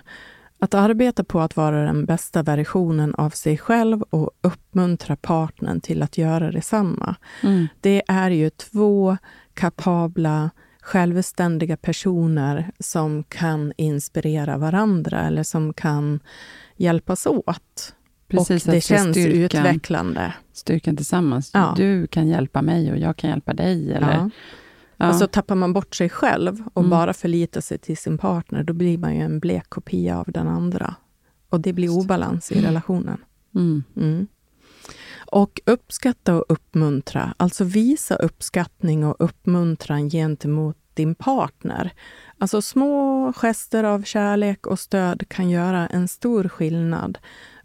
[0.59, 6.03] Att arbeta på att vara den bästa versionen av sig själv och uppmuntra partnern till
[6.03, 7.15] att göra detsamma.
[7.43, 7.67] Mm.
[7.81, 9.17] Det är ju två
[9.53, 10.49] kapabla,
[10.81, 16.19] självständiga personer som kan inspirera varandra eller som kan
[16.75, 17.95] hjälpas åt.
[18.29, 20.33] Precis, och det känns styrkan, utvecklande.
[20.53, 21.51] styrkan tillsammans.
[21.53, 21.73] Ja.
[21.77, 23.91] Du kan hjälpa mig och jag kan hjälpa dig.
[23.93, 24.29] Eller, Ja.
[24.97, 25.05] Ja.
[25.05, 26.89] Alltså tappar man bort sig själv och Mm.
[26.89, 30.47] bara förlitar sig till sin partner, då blir man ju en blek kopia av den
[30.47, 30.95] andra.
[31.49, 33.17] Och det blir obalans i relationen.
[33.55, 33.83] mm.
[33.97, 34.27] Mm.
[35.31, 41.91] Och uppskatta och uppmuntra, alltså visa uppskattning och uppmuntran gentemot din partner.
[42.37, 47.17] Alltså små gester av kärlek och stöd kan göra en stor skillnad.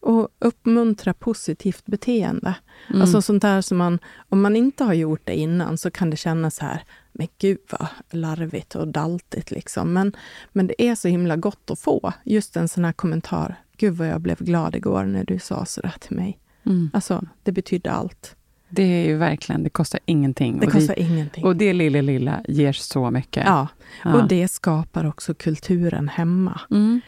[0.05, 2.55] Och uppmuntra positivt beteende.
[2.89, 3.03] Mm.
[3.03, 3.99] Alltså sånt där som man,
[4.29, 6.83] om man inte har gjort det innan så kan det kännas så här,
[7.13, 9.93] men gud vad larvigt och daltigt liksom.
[9.93, 10.13] Men,
[10.53, 13.55] men det är så himla gott att få just en sån här kommentar.
[13.77, 16.39] Gud vad jag blev glad igår när du sa så där till mig.
[16.67, 16.91] Mm.
[16.93, 18.37] Alltså, det betydde allt.
[18.69, 20.61] Det är ju verkligen, det kostar ingenting.
[20.61, 21.45] Det kostar ingenting.
[21.45, 23.45] Och det lilla, lilla ger så mycket.
[23.47, 23.69] Ja,
[24.05, 24.15] ja.
[24.15, 26.61] och det skapar också kulturen hemma.
[26.71, 27.01] Mm.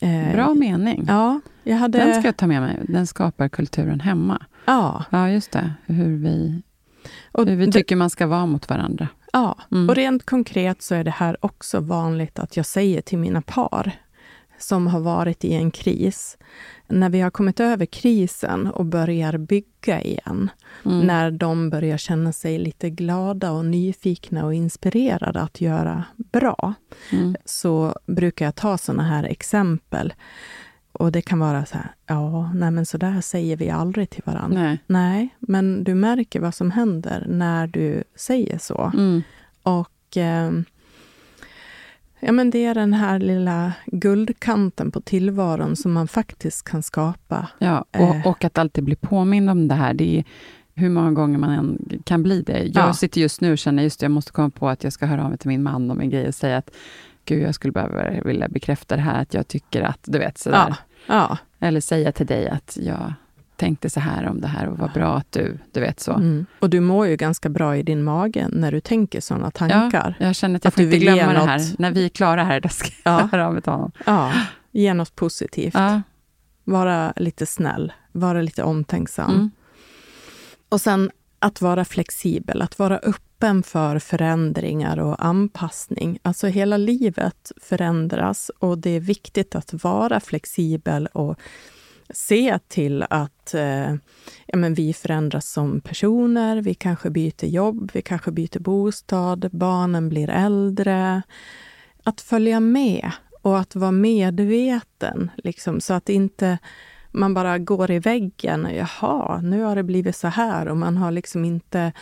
[0.00, 1.04] Eh, Bra mening.
[1.08, 1.98] Ja, jag hade...
[1.98, 2.80] Den ska jag ta med mig.
[2.88, 4.42] Den skapar kulturen hemma.
[4.64, 5.04] Ja.
[5.10, 5.72] Ja, just det.
[5.86, 6.62] Hur vi,
[7.32, 9.08] och hur vi tycker man ska vara mot varandra.
[9.32, 9.88] Ja, mm.
[9.88, 13.92] och rent konkret så är det här också vanligt att jag säger till mina par
[14.58, 16.38] som har varit i en kris,
[16.88, 20.50] när vi har kommit över krisen och börjar bygga igen,
[20.84, 21.06] mm.
[21.06, 26.74] när de börjar känna sig lite glada och nyfikna och inspirerade att göra bra,
[27.12, 27.36] mm.
[27.44, 30.12] så brukar jag ta såna här exempel.
[30.92, 34.22] Och det kan vara så här, ja, nej men så där säger vi aldrig till
[34.26, 34.62] varandra.
[34.62, 34.78] Nej.
[34.86, 38.92] nej men du märker vad som händer när du säger så.
[38.94, 39.22] Mm.
[39.62, 40.50] Och eh,
[42.20, 47.48] Ja, men det är den här lilla guldkanten på tillvaron som man faktiskt kan skapa.
[47.58, 48.26] Ja, och, eh.
[48.26, 49.94] och att alltid bli påmind om det här.
[49.94, 50.24] Det är
[50.74, 52.58] hur många gånger man än kan bli det.
[52.58, 52.94] Jag ja.
[52.94, 55.28] sitter just nu och känner just jag måste komma på att jag ska höra av
[55.28, 56.70] mig till min man om en grej och säga att
[57.24, 60.66] gud, jag skulle bara vilja bekräfta det här, att jag tycker att, du vet, sådär.
[60.68, 60.76] Ja.
[61.06, 61.38] Ja.
[61.66, 63.12] Eller säga till dig att jag
[63.58, 66.12] tänkte så här om det här och vad bra att du, du vet så.
[66.12, 66.46] Mm.
[66.58, 70.16] Och du mår ju ganska bra i din mage när du tänker sådana tankar.
[70.18, 71.60] Ja, jag känner att jag att får inte glömma det här.
[71.78, 73.28] När vi är klara här, då ska jag ja.
[73.32, 73.92] höra av mig till honom.
[74.06, 74.32] Ja,
[74.72, 75.74] ge något positivt.
[75.74, 76.02] Ja.
[76.64, 79.30] Vara lite snäll, vara lite omtänksam.
[79.30, 79.50] Mm.
[80.68, 86.18] Och sen att vara flexibel, att vara öppen för förändringar och anpassning.
[86.22, 91.38] Alltså hela livet förändras och det är viktigt att vara flexibel och
[92.10, 93.94] se till att eh,
[94.46, 96.62] ja, men vi förändras som personer.
[96.62, 101.22] Vi kanske byter jobb, vi kanske byter bostad, barnen blir äldre.
[102.02, 103.10] Att följa med
[103.42, 106.58] och att vara medveten, liksom, så att inte
[107.10, 108.68] man bara går i väggen.
[108.74, 111.92] Jaha, nu har det blivit så här och man har liksom inte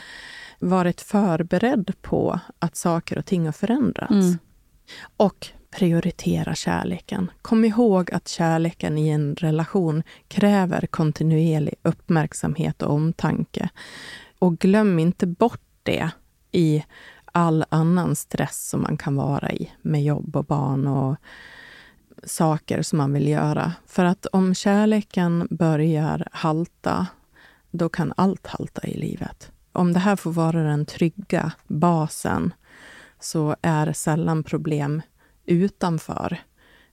[0.59, 4.11] varit förberedd på att saker och ting har förändrats.
[4.11, 4.39] Mm.
[5.17, 5.47] Och
[5.77, 7.31] prioritera kärleken.
[7.43, 13.69] Kom ihåg att kärleken i en relation kräver kontinuerlig uppmärksamhet och omtanke.
[14.39, 16.11] Och glöm inte bort det
[16.53, 16.85] i
[17.25, 21.17] all annan stress som man kan vara i med jobb och barn och
[22.25, 23.73] saker som man vill göra.
[23.87, 27.07] För att om kärleken börjar halta,
[27.71, 29.51] då kan allt halta i livet.
[29.73, 32.55] Om det här får vara den trygga basen
[33.21, 35.03] så är sällan problem
[35.47, 36.39] utanför,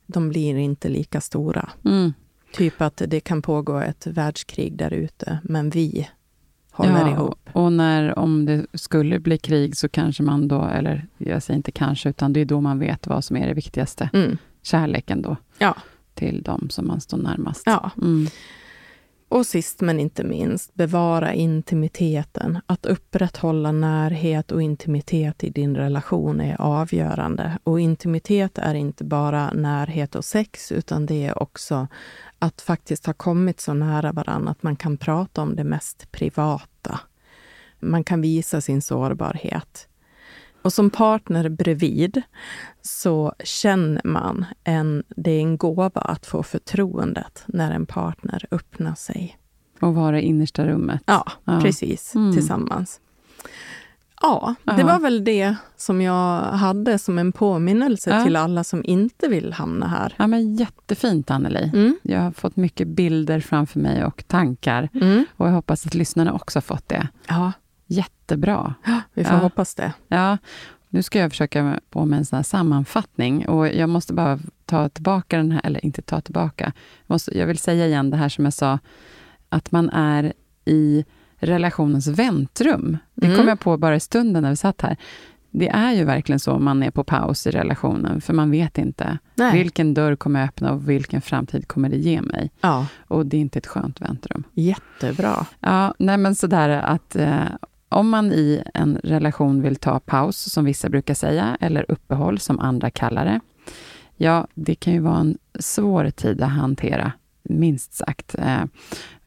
[0.06, 1.70] de blir inte lika stora.
[1.86, 2.14] Mm.
[2.54, 6.10] Typ att det kan pågå ett världskrig där ute, men vi
[6.72, 7.50] håller ja, ihop.
[7.54, 11.72] Och när, om det skulle bli krig så kanske man då, eller jag säger inte
[11.72, 14.10] kanske, utan det är då man vet vad som är det viktigaste.
[14.14, 14.38] Mm.
[14.62, 15.76] Kärleken då, ja.
[16.14, 17.64] till de som man står närmast.
[17.66, 17.92] Ja.
[17.98, 18.28] Mm.
[19.34, 22.60] Och sist men inte minst, bevara intimiteten.
[22.66, 27.58] Att upprätthålla närhet och intimitet i din relation är avgörande.
[27.64, 31.88] Och intimitet är inte bara närhet och sex, utan det är också
[32.40, 37.00] att faktiskt ha kommit så nära varandra att man kan prata om det mest privata.
[37.80, 39.88] Man kan visa sin sårbarhet.
[40.64, 42.22] Och som partner bredvid
[42.82, 48.96] så känner man en, det är en gåva att få förtroendet när en partner öppnar
[48.96, 49.38] sig.
[49.80, 51.02] Och vara i innersta rummet.
[51.06, 51.60] Ja, ja.
[51.62, 52.16] precis.
[52.16, 52.34] Mm.
[52.34, 53.00] Tillsammans.
[54.22, 54.86] Ja, det ja.
[54.86, 58.24] var väl det som jag hade som en påminnelse ja.
[58.24, 60.16] till alla som inte vill hamna här.
[60.18, 61.72] Ja, men jättefint, Anneli.
[61.74, 61.98] Mm.
[62.04, 64.90] Jag har fått mycket bilder framför mig och tankar.
[64.94, 65.26] Mm.
[65.38, 67.08] Och jag hoppas att lyssnarna också har fått det.
[67.28, 67.52] Ja.
[67.86, 68.74] Jättebra.
[69.14, 69.40] Vi får ja.
[69.40, 69.94] hoppas det.
[70.08, 70.38] Ja.
[70.90, 75.38] Nu ska jag försöka på med en sån sammanfattning och jag måste bara ta tillbaka
[75.38, 76.74] den här, eller inte ta tillbaka.
[77.08, 78.80] Jag, måste, jag vill säga igen det här som jag sa,
[79.50, 80.34] att man är
[80.66, 81.06] i
[81.36, 82.98] relationens väntrum.
[83.14, 83.38] Det mm.
[83.38, 84.98] kom jag på bara i stunden när vi satt här.
[85.52, 89.18] Det är ju verkligen så man är på paus i relationen, för man vet inte.
[89.36, 89.54] Nej.
[89.54, 92.52] Vilken dörr kommer jag öppna och vilken framtid kommer det ge mig?
[92.62, 92.86] Ja.
[93.08, 94.44] Och det är inte ett skönt väntrum.
[94.54, 95.46] Jättebra.
[95.60, 97.46] Ja, nej men sådär att eh,
[97.94, 102.60] om man i en relation vill ta paus, som vissa brukar säga, eller uppehåll, som
[102.60, 103.40] andra kallar det,
[104.18, 107.12] ja, det kan ju vara en svår tid att hantera,
[107.44, 108.36] minst sagt.
[108.40, 108.64] Eh,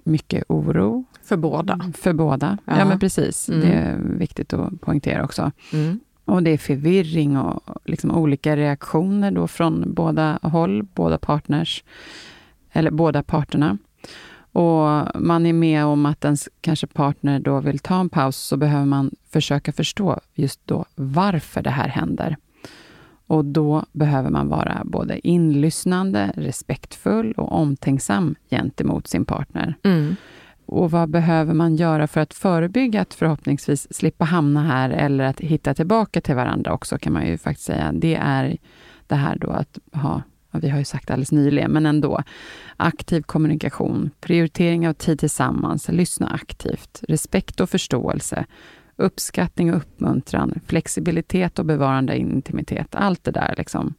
[0.05, 1.93] mycket oro, För båda.
[1.95, 2.59] För båda.
[2.64, 2.85] Ja, Ja.
[2.85, 3.49] men precis.
[3.49, 3.61] Mm.
[3.61, 5.53] Det är viktigt att poängtera också.
[5.73, 6.01] Mm.
[6.25, 11.85] Och det är förvirring och liksom olika reaktioner då från båda håll, båda partners,
[12.73, 13.79] eller båda parterna.
[14.57, 18.57] Och man är med om att ens kanske partner då vill ta en paus, så
[18.57, 22.37] behöver man försöka förstå just då varför det här händer.
[23.27, 29.75] Och då behöver man vara både inlyssnande, respektfull och omtänksam gentemot sin partner.
[29.83, 30.17] Mm.
[30.67, 35.41] Och vad behöver man göra för att förebygga att förhoppningsvis slippa hamna här eller att
[35.41, 37.93] hitta tillbaka till varandra också, kan man ju faktiskt säga.
[37.93, 38.57] Det är
[39.07, 40.23] det här då att ha,
[40.61, 42.23] vi har ju sagt alldeles nyligen, men ändå,
[42.77, 48.47] aktiv kommunikation, prioritering av tid tillsammans, lyssna aktivt, respekt och förståelse,
[48.97, 53.95] uppskattning och uppmuntran, flexibilitet och bevarande intimitet, allt det där liksom.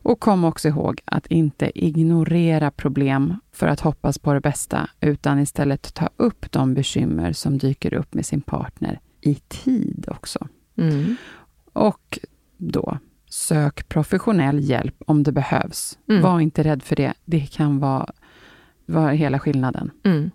[0.00, 5.38] Och kom också ihåg att inte ignorera problem för att hoppas på det bästa, utan
[5.38, 10.48] istället ta upp de bekymmer som dyker upp med sin partner i tid också.
[10.76, 11.16] Mm.
[11.72, 12.18] Och
[12.56, 12.98] då,
[13.28, 15.98] sök professionell hjälp om det behövs.
[16.08, 16.22] Mm.
[16.22, 17.14] Var inte rädd för det.
[17.24, 18.12] Det kan vara,
[18.86, 19.90] vara hela skillnaden.
[20.04, 20.30] Mm.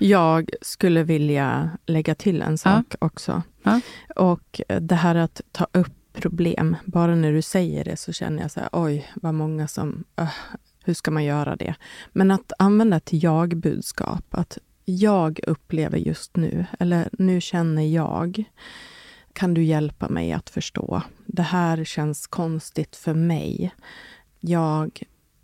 [0.00, 3.42] Jag skulle vilja lägga till en sak också.
[3.62, 3.80] Ja.
[4.16, 6.76] Och det här att ta upp problem.
[6.84, 10.32] Bara när du säger det så känner jag så här, oj, vad många som, öh,
[10.84, 11.74] hur ska man göra det?
[12.12, 18.44] Men att använda ett jag-budskap, att jag upplever just nu, eller nu känner jag,
[19.36, 21.02] kan du hjälpa mig att förstå?
[21.26, 23.74] Det här känns konstigt för mig.
[24.40, 25.00] Jag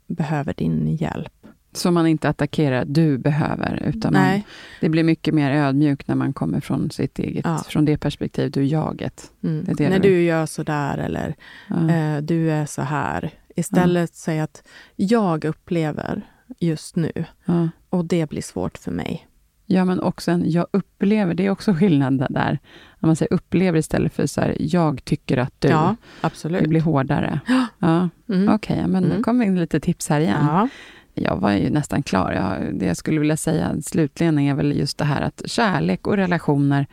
[0.06, 1.32] behöver din hjälp.
[1.74, 4.40] Så man inte attackerar du behöver, utan man,
[4.80, 7.58] det blir mycket mer ödmjukt när man kommer från sitt eget, Ja.
[7.68, 9.32] från det perspektiv, du jaget.
[9.42, 9.64] Mm.
[9.64, 11.34] Det är det När du- du gör så där eller
[11.68, 11.90] Ja.
[11.90, 13.30] eh, du är så här.
[13.56, 14.62] Istället säga att
[14.96, 16.26] jag upplever
[16.58, 17.12] just nu
[17.44, 17.68] Ja.
[17.90, 19.26] och det blir svårt för mig.
[19.66, 22.58] Ja, men också en jag upplever, det är också skillnaden där.
[22.98, 25.68] När man säger upplever istället för så här, jag tycker att du.
[25.68, 26.68] Ja, det absolut.
[26.68, 27.40] blir hårdare.
[27.78, 28.54] Ja, Mm.
[28.54, 29.16] Okej, ja, men Mm.
[29.16, 30.46] nu kommer in lite tips här igen.
[30.46, 30.68] Ja.
[31.14, 32.32] Jag var ju nästan klar.
[32.32, 36.16] Jag, det jag skulle vilja säga slutligen är väl just det här att kärlek och
[36.16, 36.86] relationer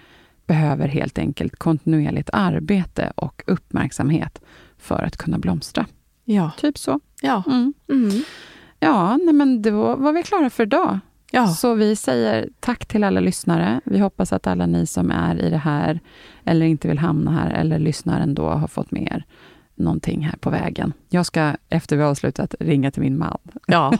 [0.47, 4.41] behöver helt enkelt kontinuerligt arbete och uppmärksamhet
[4.77, 5.85] för att kunna blomstra.
[6.25, 6.51] Ja.
[6.57, 6.99] Typ så.
[7.21, 7.43] Ja.
[7.47, 7.73] Mm.
[7.89, 8.09] Mm.
[8.79, 10.99] Ja, nej, men då var vi klara för idag.
[11.31, 11.47] Ja.
[11.47, 13.81] Så vi säger tack till alla lyssnare.
[13.83, 15.99] Vi hoppas att alla ni som är i det här,
[16.45, 19.23] eller inte vill hamna här, eller lyssnar ändå, har fått med er
[19.75, 20.93] någonting här på vägen.
[21.09, 23.37] Jag ska, efter vi har avslutat, ringa till min man.
[23.67, 23.93] ja.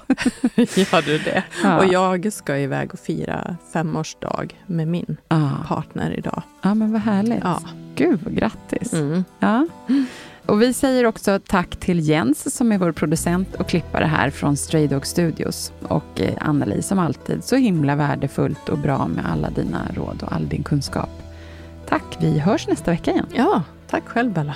[0.56, 1.44] Gör du det?
[1.64, 1.78] Ja.
[1.78, 6.42] Och jag ska iväg och fira femårsdag med min Ja, partner idag.
[6.62, 7.40] ja men vad härligt.
[7.44, 7.62] Ja.
[7.96, 8.94] Gud, grattis.
[8.94, 9.24] Mm.
[9.40, 9.68] Ja.
[10.50, 14.58] Och vi säger också tack till Jens som är vår producent och klippare här från
[14.58, 15.72] Stray Dog Studios.
[15.82, 20.34] Och eh, Anneli som alltid så himla värdefullt och bra med alla dina råd och
[20.34, 21.10] all din kunskap.
[21.89, 23.26] Tack, vi hörs nästa vecka igen.
[23.34, 24.56] ja, tack själv Bella.